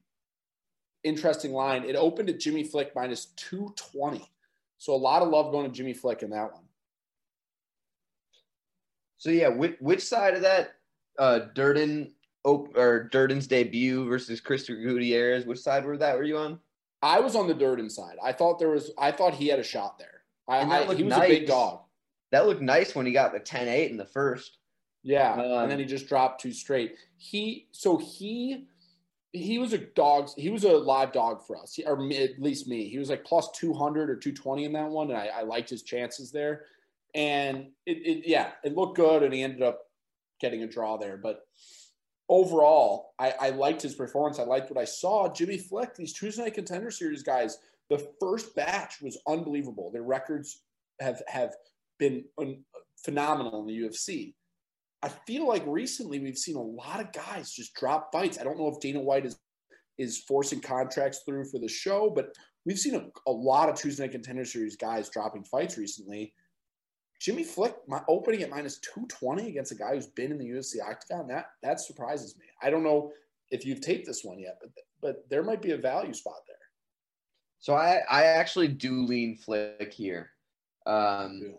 [1.05, 1.85] interesting line.
[1.85, 4.32] It opened at Jimmy Flick minus 220.
[4.83, 6.65] So a lot of love going to Jimmy Flick in that one.
[9.17, 10.73] So yeah, which, which side of that
[11.21, 15.47] uh, Durden or Durden's debut versus Christopher Gutierrez?
[15.47, 16.17] Which side were that?
[16.17, 16.59] Were you on?
[17.01, 18.17] I was on the Durden side.
[18.21, 18.91] I thought there was.
[18.99, 20.25] I thought he had a shot there.
[20.49, 21.27] I, I he was nice.
[21.27, 21.83] a big dog.
[22.33, 24.59] That looked nice when he got the 10-8 in the first.
[25.05, 26.97] Yeah, um, and then he just dropped two straight.
[27.19, 28.67] He so he
[29.33, 30.29] he was a dog.
[30.37, 32.89] He was a live dog for us, or at least me.
[32.89, 35.43] He was like plus two hundred or two twenty in that one, and I, I
[35.43, 36.67] liked his chances there.
[37.15, 39.81] And it, it, yeah, it looked good, and he ended up
[40.41, 41.17] getting a draw there.
[41.17, 41.41] But
[42.29, 44.39] overall, I, I liked his performance.
[44.39, 45.33] I liked what I saw.
[45.33, 49.91] Jimmy Flick, these Tuesday Night Contender Series guys, the first batch was unbelievable.
[49.91, 50.63] Their records
[51.01, 51.55] have have
[51.99, 52.25] been
[53.03, 54.35] phenomenal in the UFC.
[55.03, 58.39] I feel like recently we've seen a lot of guys just drop fights.
[58.39, 59.39] I don't know if Dana White is
[59.99, 62.35] is forcing contracts through for the show, but
[62.65, 66.33] we've seen a, a lot of Tuesday Night Contender Series guys dropping fights recently.
[67.21, 70.77] Jimmy Flick my opening at minus 220 against a guy who's been in the UFC
[70.85, 72.47] octagon, that that surprises me.
[72.63, 73.13] I don't know
[73.51, 76.57] if you've taped this one yet, but but there might be a value spot there.
[77.59, 80.31] So I I actually do lean Flick here.
[80.87, 81.55] Um,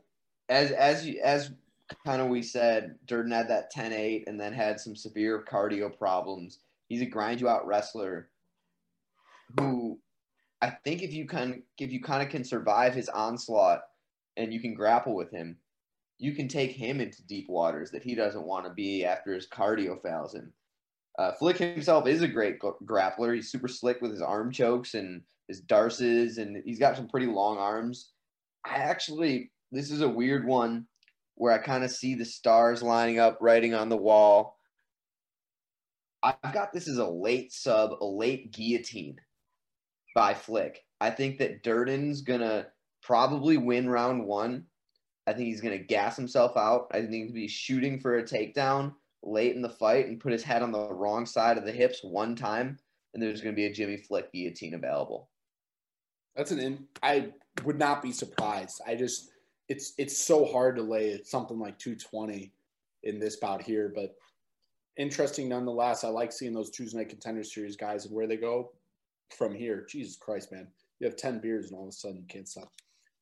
[0.49, 1.51] as as you, as
[2.05, 6.59] kind of we said, Durden had that 10-8 and then had some severe cardio problems.
[6.87, 8.29] He's a grind you out wrestler
[9.59, 9.99] who
[10.61, 13.81] I think if you can if you kind of can survive his onslaught
[14.37, 15.57] and you can grapple with him,
[16.17, 19.47] you can take him into deep waters that he doesn't want to be after his
[19.47, 20.53] cardio fails him.
[21.19, 23.35] Uh, Flick himself is a great grappler.
[23.35, 27.27] He's super slick with his arm chokes and his darces, and he's got some pretty
[27.27, 28.11] long arms.
[28.65, 30.87] I actually, this is a weird one
[31.35, 34.57] where I kind of see the stars lining up, writing on the wall.
[36.21, 39.17] I've got this as a late sub, a late guillotine
[40.15, 40.79] by Flick.
[41.01, 42.67] I think that Durden's gonna
[43.01, 44.65] probably win round one.
[45.27, 46.87] I think he's gonna gas himself out.
[46.91, 50.31] I think he's gonna be shooting for a takedown late in the fight and put
[50.31, 52.77] his head on the wrong side of the hips one time,
[53.13, 55.29] and there's gonna be a Jimmy Flick guillotine available.
[56.35, 56.59] That's an.
[56.59, 57.33] In, I
[57.65, 58.81] would not be surprised.
[58.87, 59.29] I just
[59.69, 62.51] it's it's so hard to lay something like 220
[63.03, 64.15] in this bout here, but
[64.97, 66.03] interesting nonetheless.
[66.03, 68.71] I like seeing those Tuesday night contender series guys and where they go
[69.35, 69.85] from here.
[69.89, 70.67] Jesus Christ, man.
[70.99, 72.71] You have 10 beers and all of a sudden you can't stop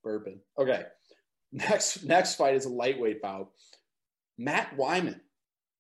[0.04, 0.40] bourbon.
[0.60, 0.86] Okay.
[1.54, 3.50] Next next fight is a lightweight bout.
[4.38, 5.20] Matt Wiman,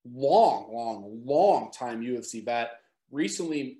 [0.05, 2.71] long, long, long time UFC vet,
[3.09, 3.79] recently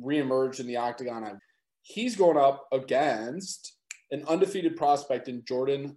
[0.00, 1.40] reemerged in the octagon.
[1.82, 3.74] He's going up against
[4.10, 5.96] an undefeated prospect in Jordan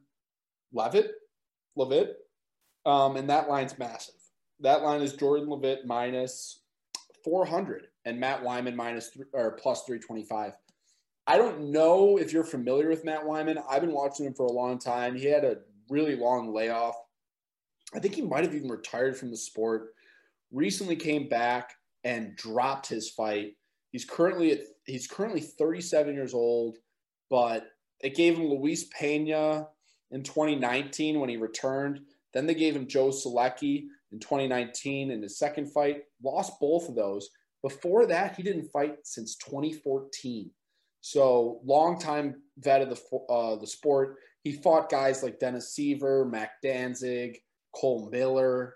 [0.74, 1.12] Leavitt,
[1.76, 2.18] Leavitt,
[2.86, 4.16] um, and that line's massive.
[4.60, 6.62] That line is Jordan Leavitt minus
[7.24, 10.54] 400 and Matt Wiman minus or plus 325.
[11.28, 13.62] I don't know if you're familiar with Matt Wiman.
[13.70, 15.16] I've been watching him for a long time.
[15.16, 15.58] He had a
[15.90, 16.96] really long layoff.
[17.94, 19.90] I think he might have even retired from the sport.
[20.52, 21.74] Recently came back
[22.06, 23.58] and dropped his fight.
[23.92, 26.78] He's currently at, he's currently 37 years old,
[27.30, 27.68] but
[28.02, 29.68] it gave him Luis Pena
[30.12, 32.02] in 2019 when he returned.
[32.34, 36.04] Then they gave him Joe Solecki in 2019 in his second fight.
[36.24, 37.30] Lost both of those.
[37.64, 40.52] Before that, he didn't fight since 2014.
[41.02, 44.18] So long time vet of the uh, the sport.
[44.44, 47.38] He fought guys like Dennis Siver, Mac Danzig,
[47.76, 48.76] Cole Miller,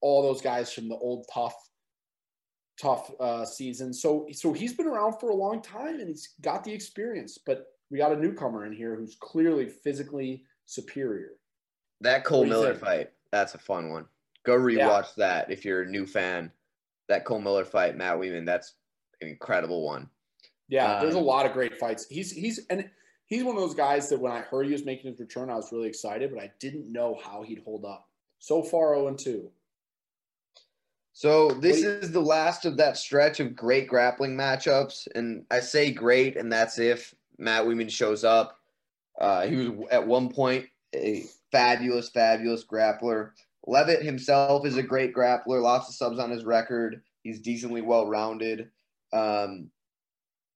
[0.00, 1.54] all those guys from the old tough
[2.80, 3.92] tough uh, season.
[3.94, 7.38] So so he's been around for a long time and he's got the experience.
[7.44, 11.32] But we got a newcomer in here who's clearly physically superior.
[12.00, 12.84] That Cole Miller think?
[12.84, 14.06] fight, that's a fun one.
[14.44, 14.76] Go rewatch
[15.16, 15.28] yeah.
[15.28, 16.50] that if you're a new fan.
[17.08, 18.74] That Cole Miller fight, Matt Wiman, that's
[19.20, 20.08] an incredible one.
[20.68, 22.06] Yeah, um, there's a um, lot of great fights.
[22.08, 22.88] He's he's and
[23.26, 25.56] he's one of those guys that when I heard he was making his return, I
[25.56, 28.08] was really excited, but I didn't know how he'd hold up.
[28.38, 29.50] So far, 0 and 2.
[31.12, 35.60] So this you, is the last of that stretch of great grappling matchups, and I
[35.60, 38.58] say great, and that's if Matt Wiman shows up.
[39.20, 43.30] Uh, he was at one point a fabulous, fabulous grappler.
[43.66, 47.02] Leavitt himself is a great grappler, lots of subs on his record.
[47.22, 48.68] He's decently well rounded.
[49.12, 49.70] Um,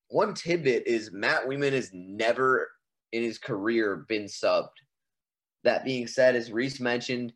[0.08, 2.70] one tidbit is Matt Wiman has never
[3.12, 4.68] in his career been subbed.
[5.64, 7.32] That being said, as Reese mentioned,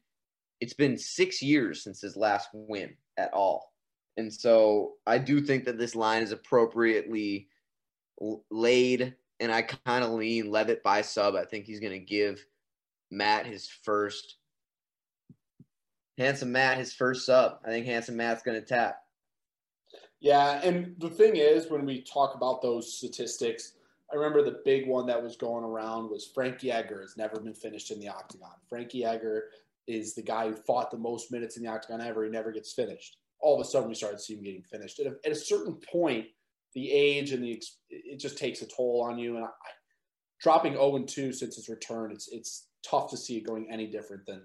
[0.60, 3.72] it's been six years since his last win at all.
[4.16, 7.48] And so I do think that this line is appropriately
[8.50, 11.34] laid, and I kind of lean Leavitt by sub.
[11.34, 12.44] I think he's going to give
[13.10, 14.36] Matt his first
[16.18, 17.58] Handsome Matt his first sub.
[17.64, 18.98] I think Handsome Matt's going to tap.
[20.20, 23.72] Yeah, and the thing is, when we talk about those statistics,
[24.12, 27.54] I remember the big one that was going around was Frankie Edgar has never been
[27.54, 28.52] finished in the octagon.
[28.68, 29.46] Frankie Edgar
[29.88, 32.24] is the guy who fought the most minutes in the octagon ever.
[32.24, 33.16] He never gets finished.
[33.40, 35.00] All of a sudden, we started seeing him getting finished.
[35.00, 36.26] At a, at a certain point,
[36.74, 39.36] the age and the it just takes a toll on you.
[39.36, 39.48] And I,
[40.42, 43.86] dropping 0 and 2 since his return, it's it's tough to see it going any
[43.86, 44.42] different than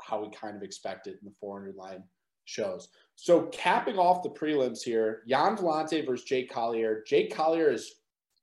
[0.00, 2.02] how we kind of expected in the 400 line
[2.44, 2.88] shows.
[3.16, 7.04] So capping off the prelims here, Gian Villante versus Jake Collier.
[7.06, 7.94] Jake Collier is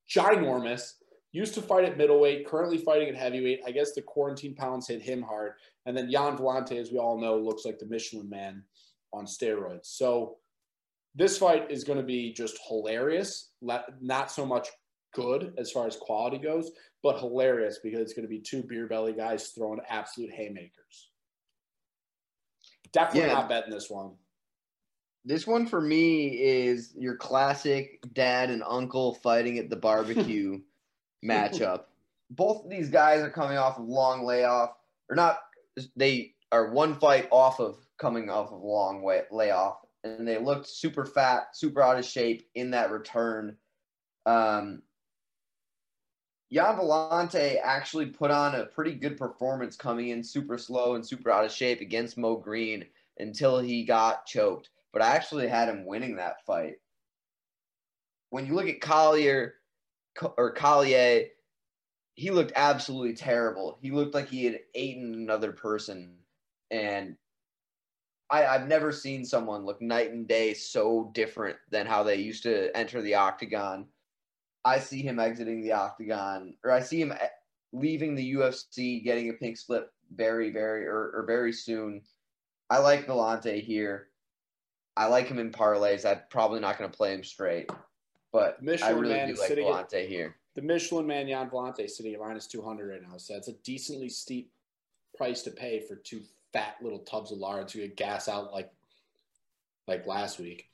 [0.10, 0.94] ginormous.
[1.34, 3.62] Used to fight at middleweight, currently fighting at heavyweight.
[3.66, 5.54] I guess the quarantine pounds hit him hard.
[5.86, 8.64] And then Gian Villante, as we all know, looks like the Michelin man
[9.14, 9.88] on steroids.
[9.88, 10.38] So
[11.18, 13.50] this fight is going to be just hilarious.
[13.62, 14.70] Not so much
[15.14, 18.88] good as far as quality goes, but hilarious because it's going to be two beer
[18.88, 21.10] belly guys throwing absolute haymakers.
[22.94, 23.34] Definitely yeah.
[23.34, 24.12] not betting this one.
[25.26, 30.62] This one for me is your classic dad and uncle fighting at the barbecue
[31.26, 31.86] matchup.
[32.30, 34.72] Both of these guys are coming off of long layoff,
[35.10, 35.40] or not.
[35.96, 40.68] They are one fight off of coming off of long way, layoff, and they looked
[40.68, 43.58] super fat, super out of shape in that return.
[44.26, 44.82] Um,
[46.52, 51.30] Gian Villante actually put on a pretty good performance coming in super slow and super
[51.30, 52.86] out of shape against Mo Green
[53.20, 54.70] until he got choked.
[54.94, 56.76] but I actually had him winning that fight.
[58.30, 59.56] When you look at Collier
[60.38, 61.26] or Collier,
[62.16, 63.78] he looked absolutely terrible.
[63.82, 66.16] He looked like he had eaten another person.
[66.72, 67.16] And
[68.30, 72.44] I, I've never seen someone look night and day so different than how they used
[72.44, 73.86] to enter the octagon.
[74.66, 77.14] I see him exiting the octagon, or I see him
[77.72, 82.02] leaving the UFC, getting a pink slip very, very, or, or very soon.
[82.70, 84.10] I like Villante here.
[84.98, 86.10] I like him in parlays.
[86.10, 87.70] I'm probably not going to play him straight,
[88.34, 90.36] but Michelin I really man do like at- here.
[90.56, 93.18] The Michelin man Gian Villante sitting at minus 200 right now.
[93.18, 94.52] So that's a decently steep
[95.16, 96.22] price to pay for two
[96.54, 98.72] fat little tubs of lard to get gas out like
[99.88, 100.70] like last week,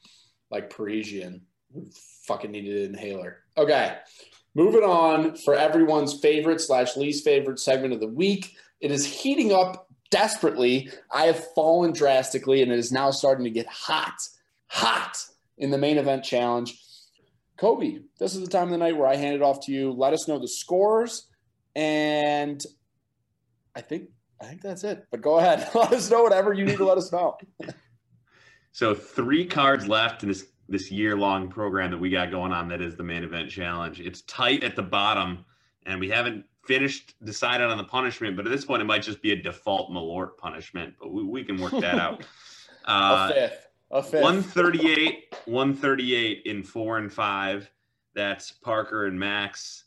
[0.49, 1.41] like Parisian
[1.73, 1.89] who
[2.25, 3.39] fucking needed an inhaler.
[3.57, 3.97] Okay,
[4.55, 8.55] moving on for everyone's favorite slash least favorite segment of the week.
[8.81, 10.91] It is heating up desperately.
[11.11, 14.15] I have fallen drastically, and it is now starting to get hot,
[14.67, 15.17] hot
[15.57, 16.79] in the main event challenge.
[17.57, 19.91] Kobe, this is the time of the night where I hand it off to you.
[19.91, 21.27] Let us know the scores,
[21.75, 22.61] and
[23.75, 24.09] I think
[24.43, 25.07] I think that's it.
[25.09, 27.37] But go ahead, let us know whatever you need to let us know.
[28.75, 32.67] So three cards left in this this year long program that we got going on.
[32.69, 33.99] That is the main event challenge.
[33.99, 35.45] It's tight at the bottom,
[35.85, 38.35] and we haven't finished decided on the punishment.
[38.35, 40.95] But at this point, it might just be a default Malort punishment.
[40.99, 42.25] But we, we can work that out.
[42.85, 44.23] Uh, a fifth, a fifth.
[44.23, 47.71] 138, 138 in four and five.
[48.13, 49.85] That's Parker and Max.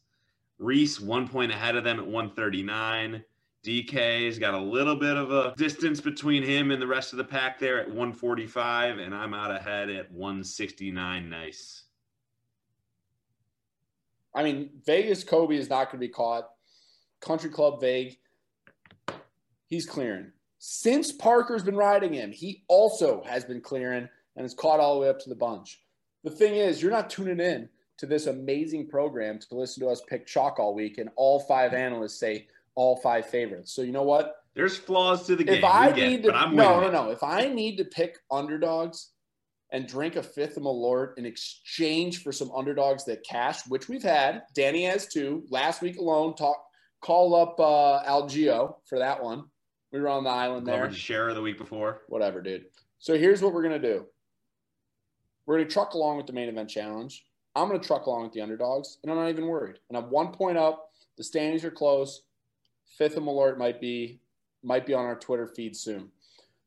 [0.59, 3.23] Reese, one point ahead of them at 139.
[3.67, 7.25] DK's got a little bit of a distance between him and the rest of the
[7.25, 11.29] pack there at 145, and I'm out ahead at 169.
[11.29, 11.83] Nice.
[14.33, 16.49] I mean, Vegas Kobe is not going to be caught.
[17.21, 18.17] Country Club Vague,
[19.67, 20.31] he's clearing.
[20.59, 25.01] Since Parker's been riding him, he also has been clearing and is caught all the
[25.01, 25.81] way up to the bunch.
[26.23, 30.03] The thing is, you're not tuning in to this amazing program to listen to us
[30.07, 32.47] pick chalk all week, and all five analysts say
[32.77, 33.73] all five favorites.
[33.73, 34.37] So you know what?
[34.55, 35.59] There's flaws to the game.
[35.59, 37.11] If I we get need to, but I'm no, no, no.
[37.11, 39.11] If I need to pick underdogs
[39.71, 44.03] and drink a fifth of Malort in exchange for some underdogs that cash, which we've
[44.03, 45.45] had, Danny has too.
[45.51, 46.57] Last week alone, talk
[47.03, 49.45] call up uh, Algeo for that one.
[49.93, 50.91] We were on the island there.
[50.93, 52.03] Share the week before.
[52.09, 52.67] Whatever, dude.
[52.99, 54.07] So here's what we're gonna do.
[55.45, 57.27] We're gonna truck along with the main event challenge.
[57.55, 59.77] I'm gonna truck along with the underdogs, and I'm not even worried.
[59.89, 60.91] And I'm one point up.
[61.19, 62.23] The standings are close.
[62.97, 64.21] Fifth of Malort might be
[64.63, 66.11] might be on our Twitter feed soon.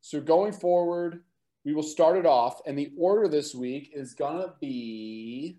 [0.01, 1.23] So going forward,
[1.65, 5.57] we will start it off, and the order this week is gonna be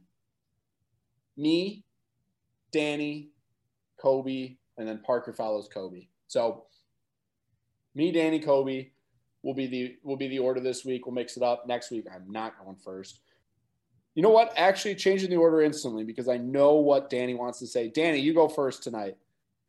[1.37, 1.85] me,
[2.73, 3.31] Danny,
[4.01, 6.09] Kobe, and then Parker follows Kobe.
[6.29, 6.65] So
[7.95, 8.91] me, Danny, Kobe
[9.43, 11.07] will be the will be the order this week.
[11.07, 11.67] We'll mix it up.
[11.67, 13.21] Next week, I'm not going first.
[14.15, 14.53] You know what?
[14.57, 17.89] Actually, changing the order instantly because I know what Danny wants to say.
[17.89, 19.17] Danny, you go first tonight.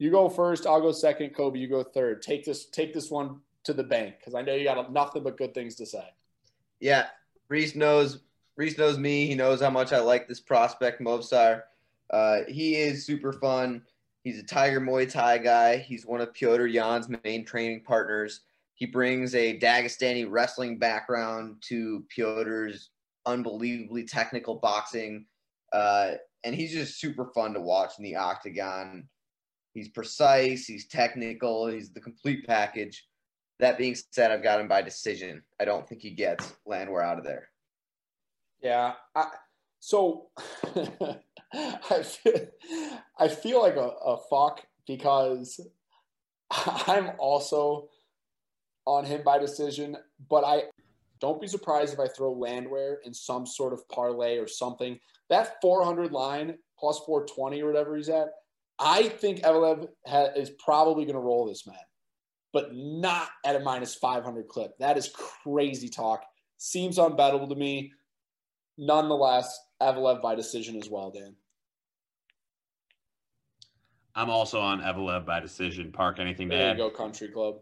[0.01, 0.65] You go first.
[0.65, 1.35] I'll go second.
[1.35, 2.23] Kobe, you go third.
[2.23, 5.37] Take this take this one to the bank because I know you got nothing but
[5.37, 6.03] good things to say.
[6.79, 7.09] Yeah,
[7.49, 8.23] Reese knows.
[8.55, 9.27] Reese knows me.
[9.27, 11.61] He knows how much I like this prospect, Movsar.
[12.09, 13.83] Uh, he is super fun.
[14.23, 15.77] He's a Tiger Muay Thai guy.
[15.77, 18.39] He's one of Pyotr Yan's main training partners.
[18.73, 22.89] He brings a Dagestani wrestling background to Pyotr's
[23.27, 25.27] unbelievably technical boxing,
[25.73, 29.07] uh, and he's just super fun to watch in the octagon.
[29.73, 30.65] He's precise.
[30.65, 31.67] He's technical.
[31.67, 33.07] He's the complete package.
[33.59, 35.43] That being said, I've got him by decision.
[35.59, 37.49] I don't think he gets Landwehr out of there.
[38.61, 38.93] Yeah.
[39.15, 39.27] I,
[39.79, 40.29] so
[41.63, 42.47] I feel,
[43.17, 45.59] I feel like a, a fuck because
[46.87, 47.89] I'm also
[48.85, 49.95] on him by decision,
[50.29, 50.63] but I
[51.19, 54.99] don't be surprised if I throw Landwehr in some sort of parlay or something.
[55.29, 58.29] That 400 line plus 420 or whatever he's at,
[58.81, 61.75] I think Evloev ha- is probably going to roll this man,
[62.51, 64.71] but not at a minus 500 clip.
[64.79, 65.09] That is
[65.43, 66.23] crazy talk.
[66.57, 67.91] Seems unbettable to me
[68.77, 71.35] nonetheless, Evloev by decision as well, Dan.
[74.15, 75.91] I'm also on Evloev by decision.
[75.91, 76.77] Park, anything to There you add?
[76.77, 77.55] go, Country Club.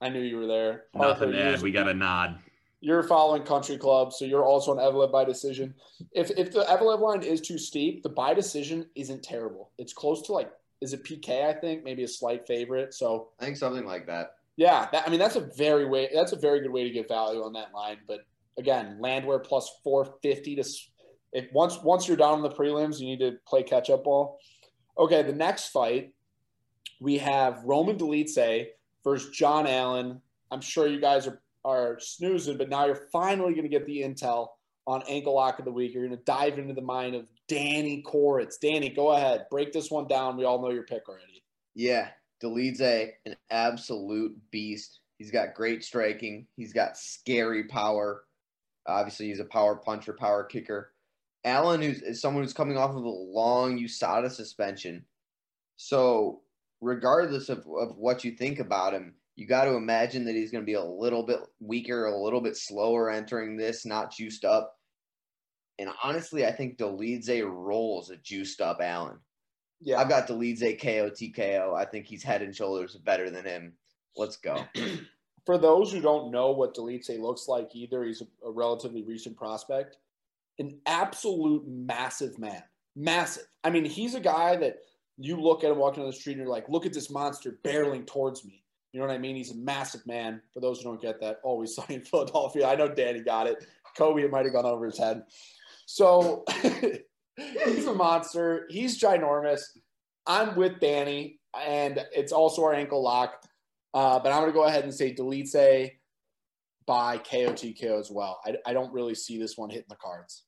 [0.00, 0.84] I knew you were there.
[0.94, 1.62] Nothing Parker, to add.
[1.62, 2.38] We got a nod.
[2.82, 5.72] You're following Country Club, so you're also an Evloev by decision.
[6.12, 9.70] If if the Evloev line is too steep, the by decision isn't terrible.
[9.78, 11.46] It's close to like, is it PK?
[11.46, 12.92] I think maybe a slight favorite.
[12.92, 14.34] So I think something like that.
[14.56, 16.10] yeah, that, I mean that's a very way.
[16.12, 17.98] That's a very good way to get value on that line.
[18.08, 18.26] But
[18.58, 20.90] again, Landwehr plus four fifty to s-
[21.32, 24.38] if once once you're down in the prelims, you need to play catch up ball.
[24.98, 26.12] Okay, the next fight
[27.00, 28.66] we have Roman Dolidze
[29.04, 30.20] versus John Allen.
[30.50, 34.00] I'm sure you guys are are snoozing, but now you're finally going to get the
[34.00, 34.48] intel
[34.86, 35.94] on ankle lock of the week.
[35.94, 38.54] You're going to dive into the mind of Danny Koritz.
[38.60, 40.36] Danny, go ahead, break this one down.
[40.36, 41.44] We all know your pick already.
[41.74, 42.08] Yeah,
[42.42, 45.00] Dolidze, an absolute beast.
[45.18, 46.46] He's got great striking.
[46.56, 48.24] He's got scary power.
[48.86, 50.92] Obviously, he's a power puncher, power kicker.
[51.44, 55.04] Allen who's, is someone who's coming off of a long USADA suspension.
[55.76, 56.42] So,
[56.80, 60.62] regardless of, of what you think about him, you got to imagine that he's going
[60.62, 64.76] to be a little bit weaker, a little bit slower entering this, not juiced up.
[65.78, 69.18] And honestly, I think Dolidze rolls a juiced up Allen.
[69.80, 71.74] Yeah, I've got Dolidze KO TKO.
[71.74, 73.72] I think he's head and shoulders better than him.
[74.16, 74.64] Let's go.
[75.46, 79.36] For those who don't know what Dolidze looks like either, he's a, a relatively recent
[79.36, 79.96] prospect.
[80.58, 82.62] An absolute massive man.
[82.94, 83.46] Massive.
[83.64, 84.76] I mean, he's a guy that
[85.16, 87.58] you look at him walking on the street and you're like, look at this monster
[87.64, 88.61] barreling towards me.
[88.92, 89.36] You know what I mean?
[89.36, 90.42] He's a massive man.
[90.52, 92.66] For those who don't get that, always sunny in Philadelphia.
[92.66, 93.66] I know Danny got it.
[93.96, 95.22] Kobe, it might have gone over his head.
[95.86, 96.44] So
[97.36, 98.66] he's a monster.
[98.70, 99.62] He's ginormous.
[100.26, 103.42] I'm with Danny, and it's also our ankle lock.
[103.94, 105.92] Uh, but I'm going to go ahead and say Dolidze
[106.86, 108.40] by KOTKO as well.
[108.44, 110.44] I, I don't really see this one hitting the cards.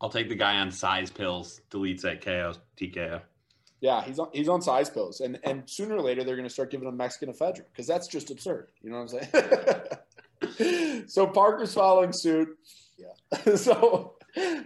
[0.00, 3.20] I'll take the guy on size pills, deletes at KO, TKO.
[3.80, 6.52] Yeah, he's on he's on size pills, and and sooner or later they're going to
[6.52, 8.68] start giving him Mexican ephedrine because that's just absurd.
[8.82, 9.30] You know what I'm
[10.60, 11.04] saying?
[11.08, 12.48] so Parker's following suit.
[12.98, 13.54] Yeah.
[13.56, 14.14] so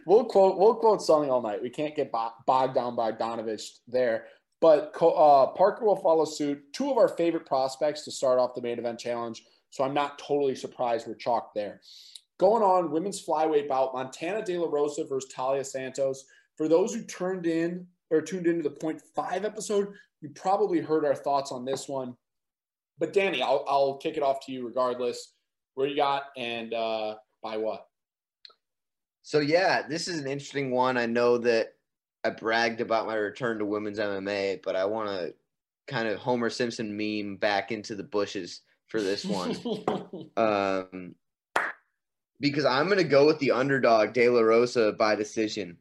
[0.07, 1.63] we'll quote we'll quote Sonny all night.
[1.63, 4.27] We can't get bogged down by Donovich there,
[4.61, 6.73] but uh, Parker will follow suit.
[6.73, 9.45] Two of our favorite prospects to start off the main event challenge.
[9.71, 11.81] So I'm not totally surprised we're chalked there.
[12.39, 16.25] Going on women's flyweight bout, Montana De La Rosa versus Taila Santos.
[16.57, 21.05] For those who turned in or tuned into the point five episode, you probably heard
[21.05, 22.17] our thoughts on this one.
[22.99, 25.33] But Danny, I'll, I'll kick it off to you regardless.
[25.75, 27.87] Where you got and uh, by what?
[29.23, 30.97] So yeah, this is an interesting one.
[30.97, 31.75] I know that
[32.23, 35.35] I bragged about my return to women's MMA, but I want to
[35.87, 39.57] kind of Homer Simpson meme back into the bushes for this one.
[40.37, 41.15] um,
[42.41, 45.79] because I'm going to go with the underdog De La Rosa by decision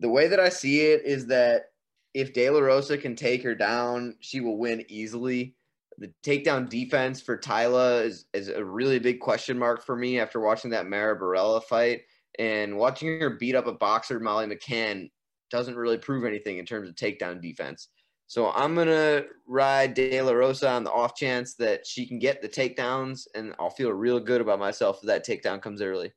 [0.00, 1.66] the way that I see it is that
[2.14, 5.54] if De La Rosa can take her down, she will win easily.
[5.98, 10.40] The takedown defense for Taila is, is a really big question mark for me after
[10.40, 12.02] watching that Mara Borella fight.
[12.38, 15.10] And watching her beat up a boxer, Molly McCann,
[15.50, 17.88] doesn't really prove anything in terms of takedown defense.
[18.26, 22.18] So I'm going to ride De La Rosa on the off chance that she can
[22.18, 26.12] get the takedowns, and I'll feel real good about myself if that takedown comes early.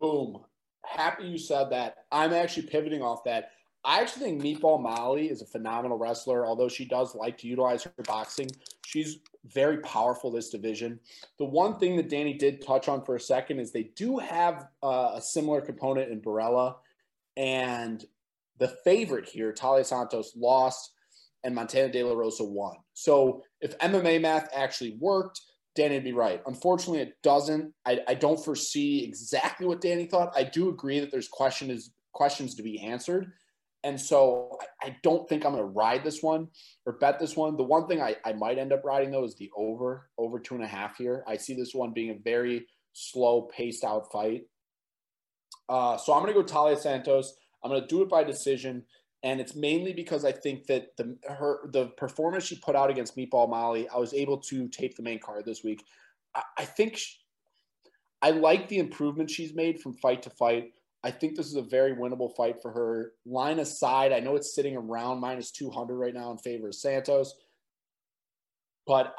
[0.00, 0.44] Boom
[0.86, 1.96] happy you said that.
[2.12, 3.50] I'm actually pivoting off that.
[3.84, 7.84] I actually think Meatball Molly is a phenomenal wrestler, although she does like to utilize
[7.84, 8.48] her boxing.
[8.86, 10.98] She's very powerful this division.
[11.38, 14.68] The one thing that Danny did touch on for a second is they do have
[14.82, 16.76] uh, a similar component in Borella,
[17.36, 18.04] and
[18.58, 20.92] the favorite here, Taila Santos, lost,
[21.42, 22.76] and Montana De La Rosa won.
[22.94, 25.42] So if MMA math actually worked,
[25.74, 26.40] Danny would be right.
[26.46, 27.72] Unfortunately, it doesn't.
[27.84, 30.32] I, I don't foresee exactly what Danny thought.
[30.36, 33.32] I do agree that there's question is, questions to be answered.
[33.82, 36.48] And so I, I don't think I'm going to ride this one
[36.86, 37.56] or bet this one.
[37.56, 40.54] The one thing I, I might end up riding, though, is the over, over two
[40.54, 41.24] and a half here.
[41.26, 44.44] I see this one being a very slow, paced out fight.
[45.68, 47.34] Uh, so I'm going to go Taila Santos.
[47.62, 48.84] I'm going to do it by decision
[49.24, 53.16] and it's mainly because I think that the her the performance she put out against
[53.16, 55.82] Meatball Molly, I was able to tape the main card this week.
[56.36, 57.16] I, I think she,
[58.20, 60.72] I like the improvement she's made from fight to fight.
[61.02, 63.12] I think this is a very winnable fight for her.
[63.26, 67.34] Line aside, I know it's sitting around minus 200 right now in favor of Santos,
[68.86, 69.14] but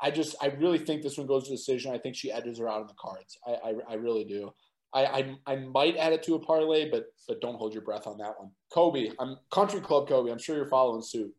[0.00, 1.94] I just I really think this one goes to decision.
[1.94, 3.38] I think she edges her out of the cards.
[3.46, 4.52] I, I, I really do.
[4.94, 8.06] I, I, I might add it to a parlay, but but don't hold your breath
[8.06, 8.50] on that one.
[8.72, 10.30] Kobe, I'm Country Club Kobe.
[10.30, 11.34] I'm sure you're following suit.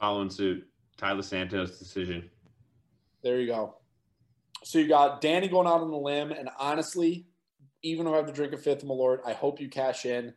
[0.00, 0.66] I'm Following suit.
[0.98, 2.30] Taila Santos decision.
[3.22, 3.76] There you go.
[4.64, 7.26] So you got Danny going out on the limb, and honestly,
[7.82, 10.34] even if I have to drink a fifth of Malort, I hope you cash in.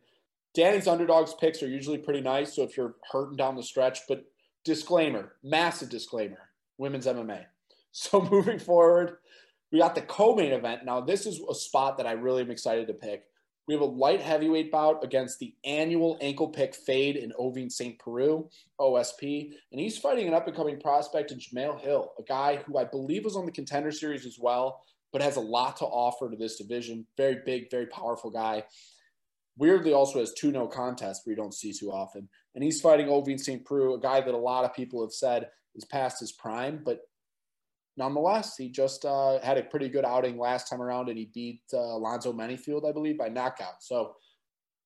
[0.54, 4.24] Danny's underdogs picks are usually pretty nice, so if you're hurting down the stretch, but
[4.64, 7.44] disclaimer, massive disclaimer, women's MMA.
[7.90, 9.16] So moving forward,
[9.70, 10.84] we got the co-main event.
[10.84, 13.24] Now, this is a spot that I really am excited to pick.
[13.66, 17.98] We have a light heavyweight bout against the annual ankle pick fade in Ovince St.
[17.98, 18.48] Preux,
[18.80, 19.52] OSP.
[19.70, 22.84] And he's fighting an up and coming prospect in Jamahal Hill, a guy who I
[22.84, 26.36] believe was on the contender series as well, but has a lot to offer to
[26.36, 27.06] this division.
[27.18, 28.64] Very big, very powerful guy.
[29.58, 32.26] Weirdly, also has two no contests we don't see too often.
[32.54, 33.66] And he's fighting Ovince St.
[33.66, 37.00] Preux, a guy that a lot of people have said is past his prime, but
[37.98, 41.60] nonetheless, he just uh, had a pretty good outing last time around, and he beat
[41.74, 43.82] uh, Alonzo Menifield, I believe, by knockout.
[43.82, 44.14] So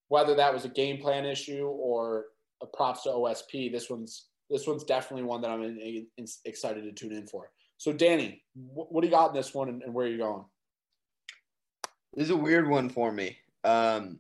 [0.09, 2.27] whether that was a game plan issue or
[2.63, 6.85] a props to OSP, this one's this one's definitely one that I'm in, in, excited
[6.85, 7.51] to tune in for.
[7.79, 10.19] So, Danny, what, what do you got in this one, and, and, where are you
[10.19, 10.45] going?
[12.13, 13.39] This is a weird one for me.
[13.65, 14.19] Um,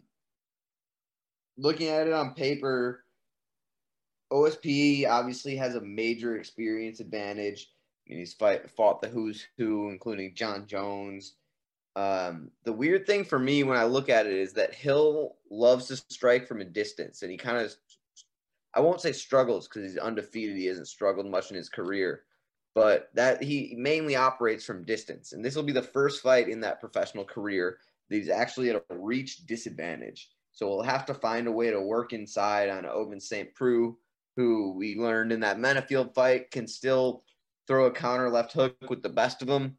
[1.58, 3.04] looking at it on paper,
[4.32, 7.68] OSP obviously has a major experience advantage.
[8.16, 11.34] He's fight, fought the who's who, including Jon Jones.
[11.94, 15.88] Um, the weird thing for me when I look at it is that Hill loves
[15.88, 17.74] to strike from a distance, and he kind of
[18.74, 20.56] I won't say struggles because he's undefeated.
[20.56, 22.22] He hasn't struggled much in his career,
[22.74, 25.32] but that he mainly operates from distance.
[25.32, 28.82] And this will be the first fight in that professional career that he's actually at
[28.88, 30.30] a reach disadvantage.
[30.52, 33.54] So we'll have to find a way to work inside on Ovince St.
[33.54, 33.96] Preux,
[34.36, 37.24] who we learned in that Menifield fight can still
[37.72, 39.78] throw a counter left hook with the best of them.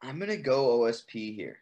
[0.00, 1.58] I'm gonna go OSP here.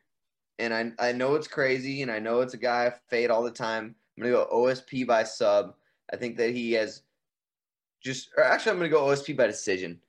[0.59, 3.43] And I, I know it's crazy and I know it's a guy I fade all
[3.43, 3.95] the time.
[4.17, 5.75] I'm gonna go OSP by sub.
[6.13, 7.03] I think that he has
[8.07, 10.01] just, or actually, I'm going to go OSP by decision.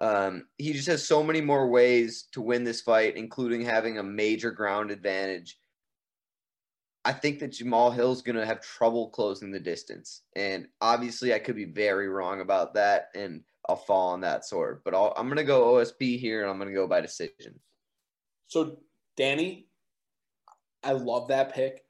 [0.00, 4.02] Um, he just has so many more ways to win this fight, including having a
[4.02, 5.58] major ground advantage.
[7.04, 10.22] I think that Jamahal Hill's going to have trouble closing the distance.
[10.36, 14.82] And obviously, I could be very wrong about that, and I'll fall on that sword.
[14.84, 17.58] But i am going to go OSP here, and I'm going to go by decision.
[18.46, 18.78] So,
[19.16, 19.66] Danny,
[20.82, 21.84] I love that pick.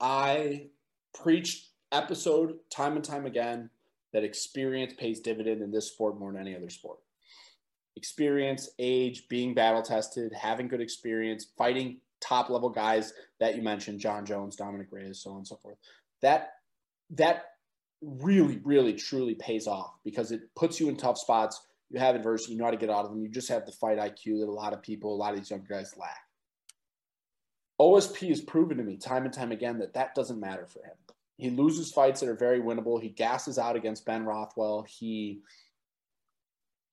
[0.00, 0.66] I
[1.14, 3.70] preached episode time and time again
[4.12, 6.98] that experience pays dividend in this sport more than any other sport.
[7.96, 14.00] Experience, age, being battle tested, having good experience, fighting top level guys that you mentioned,
[14.00, 15.76] Jon Jones, Dominick Reyes, so on and so forth.
[16.22, 16.54] That
[17.10, 17.53] that
[18.04, 21.66] really, really, truly pays off because it puts you in tough spots.
[21.90, 23.22] You have adversity, you know how to get out of them.
[23.22, 25.50] You just have the fight IQ that a lot of people, a lot of these
[25.50, 26.18] young guys lack.
[27.80, 30.94] OSP has proven to me time and time again that that doesn't matter for him.
[31.36, 33.02] He loses fights that are very winnable.
[33.02, 34.86] He gasses out against Ben Rothwell.
[34.88, 35.40] He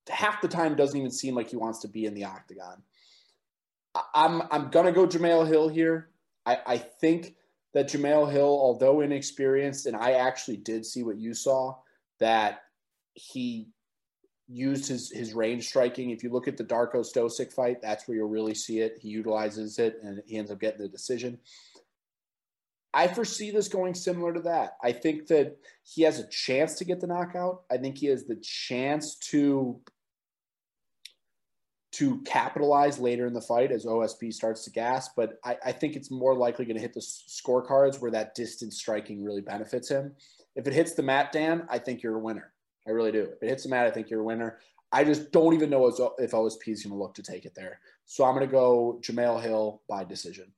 [0.10, 2.82] half the time doesn't even seem like he wants to be in the octagon.
[4.16, 6.10] I'm I'm gonna go Jamahal Hill here.
[6.46, 7.36] I, I think
[7.74, 11.76] that Jamahal Hill, although inexperienced, and I actually did see what you saw,
[12.20, 12.64] that
[13.14, 13.70] he
[14.48, 16.10] used his his range striking.
[16.10, 18.98] If you look at the Darko Stosic fight, that's where you'll really see it.
[19.00, 21.40] He utilizes it and he ends up getting the decision.
[22.94, 24.76] I foresee this going similar to that.
[24.84, 27.64] I think that he has a chance to get the knockout.
[27.72, 29.80] I think he has the chance to
[31.92, 35.96] to capitalize later in the fight as OSP starts to gas, but I, I think
[35.96, 40.14] it's more likely going to hit the scorecards where that distance striking really benefits him.
[40.56, 42.54] If it hits the mat, Dan, I think you're a winner.
[42.88, 43.24] I really do.
[43.24, 44.60] If it hits the mat, I think you're a winner.
[44.94, 47.80] I just don't even know if OSP is going to look to take it there.
[48.06, 50.52] So I'm going to go Jamahal Hill by decision.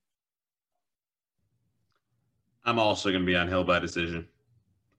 [2.66, 4.28] I'm also going to be on Hill by decision.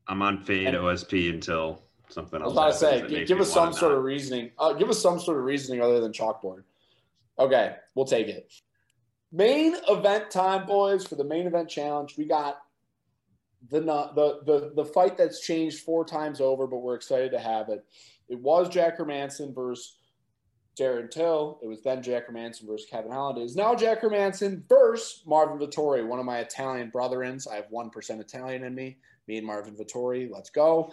[0.06, 2.56] I'm on fade and, OSP until something else.
[2.56, 3.98] I was about to say, give us some sort not.
[3.98, 4.50] of reasoning.
[4.58, 6.64] Uh, give us some sort of reasoning other than chalkboard.
[7.38, 8.52] Okay, we'll take it.
[9.32, 12.14] Main event time, boys, for the main event challenge.
[12.16, 12.58] We got
[13.70, 17.68] the the the the fight that's changed four times over, but we're excited to have
[17.68, 17.84] it.
[18.28, 19.96] It was Jack Hermansson versus
[20.78, 21.58] Darren Till.
[21.62, 23.38] It was then Jack Hermansson versus Kevin Holland.
[23.38, 27.46] It is now Jack Hermansson versus Marvin Vettori, one of my Italian brethrens.
[27.50, 28.98] I have 1% Italian in me.
[29.26, 30.92] Me and Marvin Vettori, Let's go.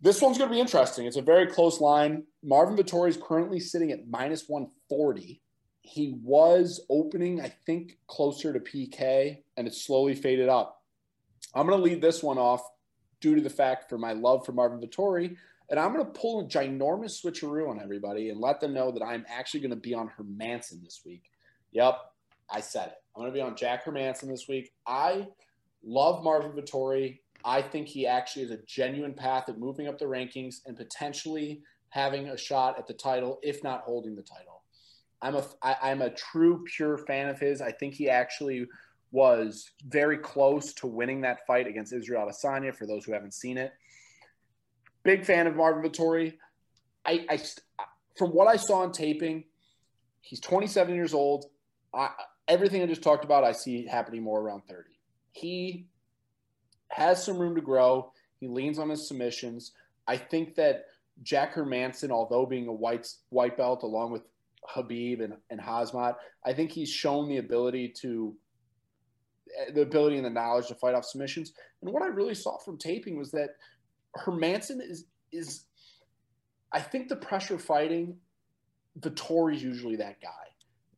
[0.00, 1.06] This one's going to be interesting.
[1.06, 2.24] It's a very close line.
[2.42, 5.40] Marvin Vettori is currently sitting at minus 140.
[5.82, 10.82] He was opening, I think, closer to PK, and it's slowly faded up.
[11.54, 12.62] I'm going to lead this one off
[13.20, 15.36] due to the fact for my love for Marvin Vettori
[15.70, 19.02] and I'm going to pull a ginormous switcheroo on everybody and let them know that
[19.02, 21.24] I'm actually going to be on Hermansson this week.
[21.72, 21.98] Yep,
[22.50, 22.94] I said it.
[23.14, 24.72] I'm going to be on Jack Hermansson this week.
[24.86, 25.26] I
[25.82, 27.20] love Marvin Vettori.
[27.44, 31.62] I think he actually has a genuine path of moving up the rankings and potentially
[31.90, 34.62] having a shot at the title, if not holding the title.
[35.20, 37.60] I'm a I, I'm a true pure fan of his.
[37.60, 38.66] I think he actually
[39.12, 42.74] was very close to winning that fight against Israel Adesanya.
[42.74, 43.72] For those who haven't seen it,
[45.04, 46.34] Big fan of Marvin Vettori.
[47.04, 47.40] I, I
[48.16, 49.44] from what I saw on taping,
[50.22, 51.46] he's 27 years old.
[51.92, 52.08] I,
[52.48, 54.88] everything I just talked about, I see happening more around 30.
[55.32, 55.86] He
[56.94, 58.12] has some room to grow.
[58.38, 59.72] He leans on his submissions.
[60.06, 60.84] I think that
[61.22, 64.22] Jack Hermansson, although being a white white belt along with
[64.74, 68.34] Khabib and, and Khamzat, I think he's shown the ability to
[69.72, 71.52] the ability and the knowledge to fight off submissions.
[71.82, 73.50] And what I really saw from taping was that
[74.16, 75.64] Hermansson is is
[76.72, 78.16] I think the pressure fighting
[79.00, 80.43] Vettori's usually that guy.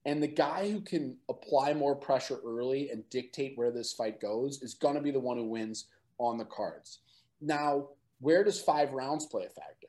[0.07, 4.63] And the guy who can apply more pressure early and dictate where this fight goes
[4.63, 5.87] is going to be the one who wins
[6.19, 7.01] on the cards.
[7.41, 7.89] Now,
[8.21, 9.89] where does five rounds play a factor?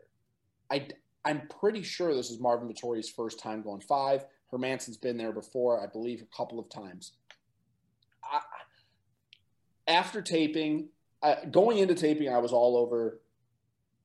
[0.72, 0.88] I,
[1.24, 4.26] I'm pretty sure this is Marvin Vettori's first time going five.
[4.50, 7.14] Hermansson's been there before, I believe, a couple of times.
[8.24, 8.40] I,
[9.88, 10.90] after taping,
[11.22, 13.22] uh, going into taping, I was all over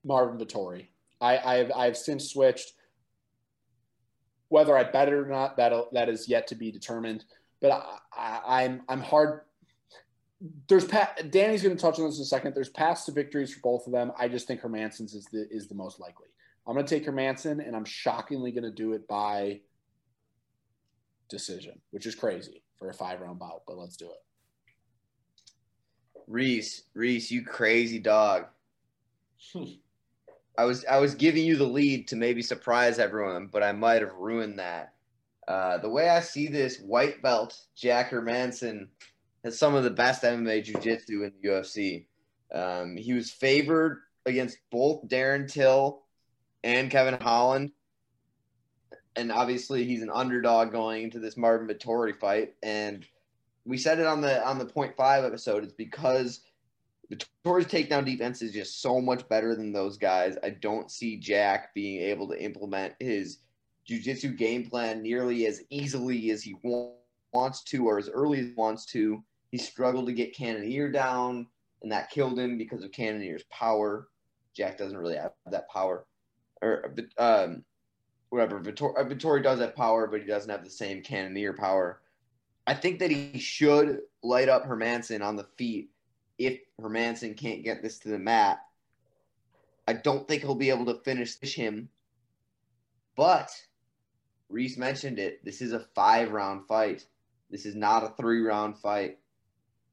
[0.03, 0.87] Marvin Vettori.
[1.19, 2.73] I, I've, I've since switched.
[4.53, 7.25] Whether I bet it or not, that that is yet to be determined.
[7.59, 9.41] But I, I, I'm I'm hard.
[10.67, 11.31] There's Pat.
[11.31, 12.53] Danny's going to touch on this in a second.
[12.53, 14.11] There's paths to victories for both of them.
[14.15, 16.27] I just think Hermansson's is the is the most likely.
[16.67, 19.61] I'm going to take Hermansson, and I'm shockingly going to do it by
[21.29, 23.63] decision, which is crazy for a five round bout.
[23.65, 24.21] But let's do it.
[26.27, 28.45] Reese, Reese, you crazy dog.
[30.57, 34.01] I was I was giving you the lead to maybe surprise everyone, but I might
[34.01, 34.93] have ruined that.
[35.47, 38.87] Uh, the way I see this, white belt Jack Hermansson
[39.43, 42.05] has some of the best MMA jiu-jitsu in the UFC.
[42.53, 46.03] Um, he was favored against both Darren Till
[46.63, 47.71] and Kevin Holland,
[49.15, 52.53] and obviously he's an underdog going into this Marvin Vettori fight.
[52.61, 53.05] And
[53.65, 55.63] we said it on the on the point five episode.
[55.63, 56.41] It's because
[57.15, 60.37] Vettori's takedown defense is just so much better than those guys.
[60.43, 63.39] I don't see Jack being able to implement his
[63.85, 68.53] jiu-jitsu game plan nearly as easily as he wants to or as early as he
[68.53, 69.23] wants to.
[69.51, 71.47] He struggled to get Cannonier down,
[71.81, 74.07] and that killed him because of Cannonier's power.
[74.55, 76.05] Jack doesn't really have that power.
[76.61, 77.63] Or um,
[78.29, 78.59] whatever.
[78.61, 82.01] Vettori, uh, Vettori does have power, but he doesn't have the same Cannonier power.
[82.65, 85.89] I think that he should light up Hermansson on the feet
[86.37, 88.59] if Hermansson can't get this to the mat.
[89.87, 91.89] I don't think he'll be able to finish him.
[93.15, 93.51] But
[94.49, 95.43] Reese mentioned it.
[95.43, 97.05] This is a five round fight.
[97.49, 99.19] This is not a three round fight.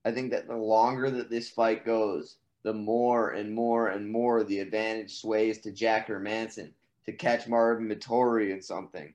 [0.05, 4.45] I think that the longer that this fight goes, the more and more and more
[4.45, 6.73] the advantage sways to Jack Hermansson
[7.07, 9.13] to catch Marvin Vettori in something.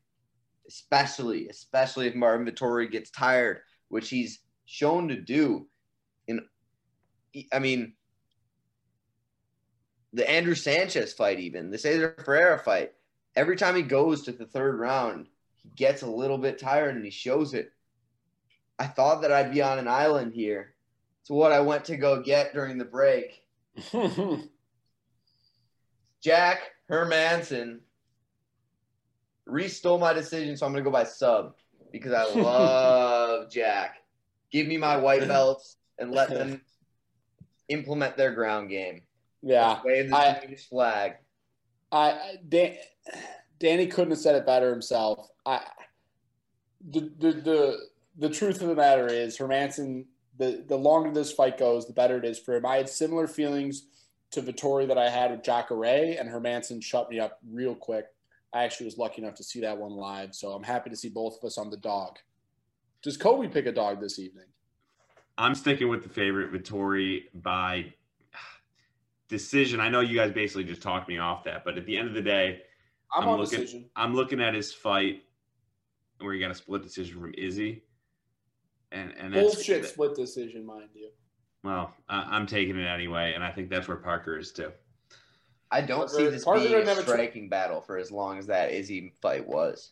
[0.67, 3.59] Especially, especially if Marvin Vettori gets tired,
[3.89, 5.67] which he's shown to do
[6.27, 6.41] in
[7.51, 7.93] I mean,
[10.13, 12.93] the Andrew Sanchez fight, even the Cesar Ferreira fight,
[13.35, 15.27] every time he goes to the third round,
[15.57, 17.71] he gets a little bit tired and he shows it.
[18.79, 20.75] I thought that I'd be on an island here.
[21.21, 23.43] It's what I went to go get during the break.
[26.21, 26.59] Jack
[26.89, 27.79] Hermansson
[29.45, 31.55] restole my decision, so I'm going to go by sub
[31.91, 33.97] because I love Jack.
[34.51, 36.61] Give me my white belts and let them
[37.69, 39.01] implement their ground game.
[39.41, 41.13] Yeah, wave the I, flag.
[41.91, 42.75] I Dan,
[43.59, 45.29] Danny couldn't have said it better himself.
[45.45, 45.61] I
[46.89, 47.77] the the the,
[48.17, 50.05] the truth of the matter is Hermansson.
[50.37, 52.65] The the longer this fight goes, the better it is for him.
[52.65, 53.87] I had similar feelings
[54.31, 58.05] to Vettori that I had with Jacare, and Hermansson shut me up real quick.
[58.53, 61.09] I actually was lucky enough to see that one live, so I'm happy to see
[61.09, 62.17] both of us on the dog.
[63.01, 64.45] Does Kobe pick a dog this evening?
[65.37, 67.93] I'm sticking with the favorite Vettori by
[69.27, 69.79] decision.
[69.79, 72.13] I know you guys basically just talked me off that, but at the end of
[72.13, 72.61] the day,
[73.13, 73.89] I'm, I'm on looking, decision.
[73.95, 75.23] I'm looking at his fight
[76.19, 77.83] where he got a split decision from Izzy.
[78.91, 81.09] And, and bullshit that, split decision, mind you.
[81.63, 84.71] Well, I'm taking it anyway, and I think that's where Parker is too.
[85.71, 88.71] I don't Parker, see this Parker being a striking battle for as long as that
[88.71, 89.91] Izzy fight was.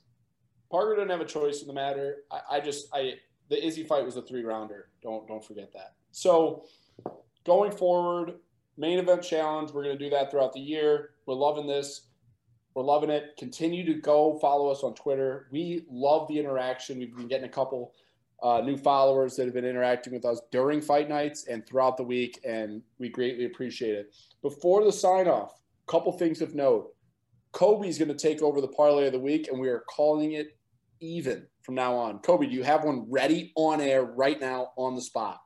[0.71, 2.17] Parker didn't have a choice in the matter.
[2.31, 3.15] I, I just I
[3.49, 4.89] the Izzy fight was a three rounder.
[5.01, 5.93] Don't don't forget that.
[6.11, 6.65] So
[7.45, 8.35] going forward,
[8.77, 9.71] main event challenge.
[9.71, 11.11] We're going to do that throughout the year.
[11.25, 12.07] We're loving this.
[12.73, 13.35] We're loving it.
[13.37, 15.47] Continue to go follow us on Twitter.
[15.51, 16.97] We love the interaction.
[16.97, 17.93] We've been getting a couple
[18.41, 22.03] uh, new followers that have been interacting with us during fight nights and throughout the
[22.03, 24.13] week, and we greatly appreciate it.
[24.41, 26.93] Before the sign off, a couple things of note.
[27.53, 30.57] Kobe's going to take over the parlay of the week, and we are calling it
[30.99, 32.19] even from now on.
[32.19, 35.41] Kobe, do you have one ready on air right now on the spot?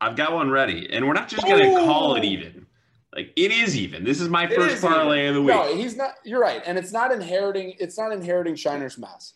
[0.00, 2.66] I've got one ready, and we're not just going to call it even.
[3.14, 4.04] Like it is even.
[4.04, 5.28] This is my it first parlay even.
[5.30, 5.54] of the week.
[5.54, 6.14] No, he's not.
[6.24, 7.74] You're right, and it's not inheriting.
[7.78, 9.34] It's not inheriting Shiner's mess.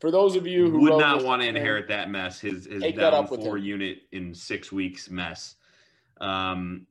[0.00, 3.26] For those of you who would not want to inherit that mess, his his down
[3.26, 5.56] four unit in six weeks mess.
[6.20, 6.86] Um,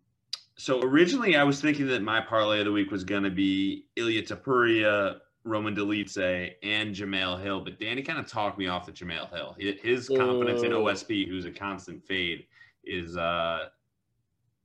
[0.57, 3.85] so originally I was thinking that my parlay of the week was going to be
[3.95, 8.91] Ilya Topuria Roman Dolidze and Jamahal Hill, but Danny kind of talked me off the
[8.91, 9.55] Jamahal Hill.
[9.57, 12.45] His confidence in OSP, who's a constant fade,
[12.83, 13.67] is uh,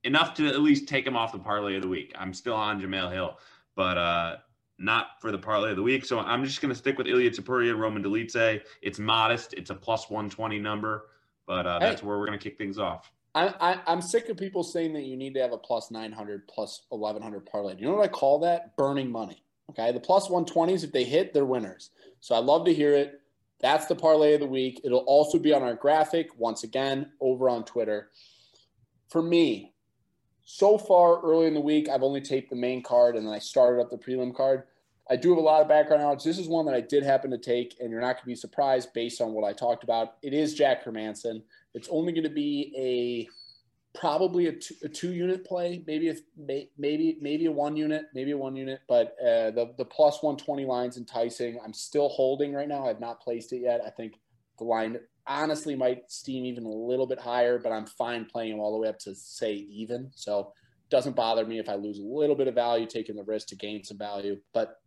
[0.02, 2.12] enough to at least take him off the parlay of the week.
[2.18, 3.38] I'm still on Jamahal Hill,
[3.76, 4.36] but uh,
[4.78, 6.04] not for the parlay of the week.
[6.04, 8.60] So I'm just going to stick with Ilya Topuria, Roman Dolidze.
[8.82, 9.54] It's modest.
[9.54, 11.06] It's a plus 120 number,
[11.46, 12.06] but uh, that's Hey.
[12.06, 13.12] where we're going to kick things off.
[13.36, 16.46] I, I, I'm sick of people saying that you need to have a plus 900,
[16.46, 17.74] plus 1100 parlay.
[17.74, 18.76] Do you know what I call that?
[18.76, 19.43] Burning money.
[19.70, 19.92] Okay.
[19.92, 21.90] The plus 120s, if they hit, they're winners.
[22.20, 23.20] So I love to hear it.
[23.60, 24.80] That's the parlay of the week.
[24.84, 28.10] It'll also be on our graphic once again over on Twitter.
[29.08, 29.72] For me,
[30.44, 33.38] so far early in the week, I've only taped the main card and then I
[33.38, 34.64] started up the prelim card.
[35.10, 36.24] I do have a lot of background knowledge.
[36.24, 38.34] This is one that I did happen to take, and you're not going to be
[38.34, 40.16] surprised based on what I talked about.
[40.22, 41.42] It is Jack Hermansson.
[41.74, 43.28] It's only going to be a
[43.94, 46.14] probably a two, a two unit play, maybe a,
[46.76, 48.80] maybe maybe a one unit, maybe a one unit.
[48.88, 51.58] But uh, the the plus one twenty lines enticing.
[51.64, 52.86] I'm still holding right now.
[52.86, 53.80] I've not placed it yet.
[53.86, 54.14] I think
[54.58, 58.60] the line honestly might steam even a little bit higher, but I'm fine playing them
[58.60, 60.10] all the way up to say even.
[60.14, 60.52] So
[60.90, 63.56] doesn't bother me if I lose a little bit of value, taking the risk to
[63.56, 64.36] gain some value.
[64.52, 64.80] But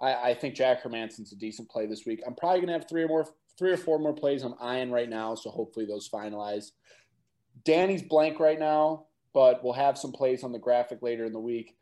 [0.00, 2.22] I, I think Jack Hermansson's a decent play this week.
[2.26, 3.26] I'm probably gonna have three or more,
[3.58, 5.34] three or four more plays I'm eyeing right now.
[5.34, 6.72] So hopefully those finalize.
[7.64, 11.40] Danny's blank right now, but we'll have some plays on the graphic later in the
[11.40, 11.76] week.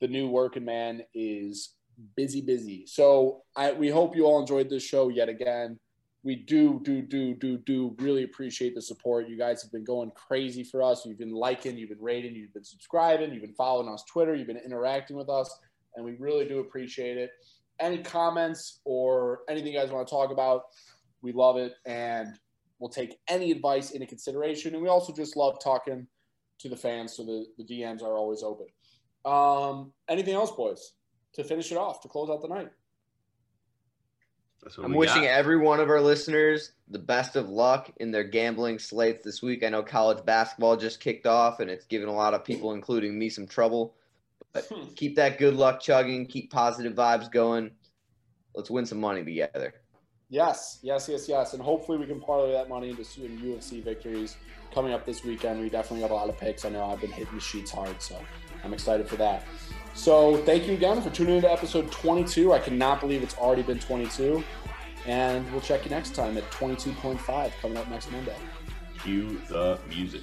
[0.00, 1.74] The new working man is
[2.16, 2.86] busy, busy.
[2.86, 5.78] So I we hope you all enjoyed this show yet again.
[6.24, 9.28] We do, do, do, do, do really appreciate the support.
[9.28, 11.04] You guys have been going crazy for us.
[11.04, 14.46] You've been liking, you've been rating, you've been subscribing, you've been following us Twitter, you've
[14.46, 15.52] been interacting with us,
[15.96, 17.30] and we really do appreciate it.
[17.80, 20.66] Any comments or anything you guys want to talk about,
[21.22, 21.74] we love it.
[21.86, 22.38] And
[22.82, 24.74] we'll take any advice into consideration.
[24.74, 26.08] And we also just love talking
[26.58, 28.66] to the fans, so the, the DMs are always open.
[29.24, 30.94] Um, anything else, boys,
[31.34, 32.70] to finish it off, to close out the night?
[34.64, 35.30] That's what I'm we wishing got.
[35.30, 39.64] every one of our listeners the best of luck in their gambling slates this week.
[39.64, 43.18] I know college basketball just kicked off and it's given a lot of people, including
[43.18, 43.94] me, some trouble.
[44.52, 47.70] But keep that good luck chugging, keep positive vibes going.
[48.54, 49.72] Let's win some money together.
[50.32, 51.52] Yes, yes, yes, yes.
[51.52, 54.38] And hopefully we can parlay that money into some UFC victories
[54.72, 55.60] coming up this weekend.
[55.60, 56.64] We definitely have a lot of picks.
[56.64, 58.18] I know I've been hitting the sheets hard, so
[58.64, 59.44] I'm excited for that.
[59.92, 62.50] So thank you again for tuning into episode 22.
[62.54, 64.42] I cannot believe it's already been 22.
[65.04, 68.36] And we'll check you next time at 22.5 coming up next Monday.
[69.02, 70.22] Cue the music.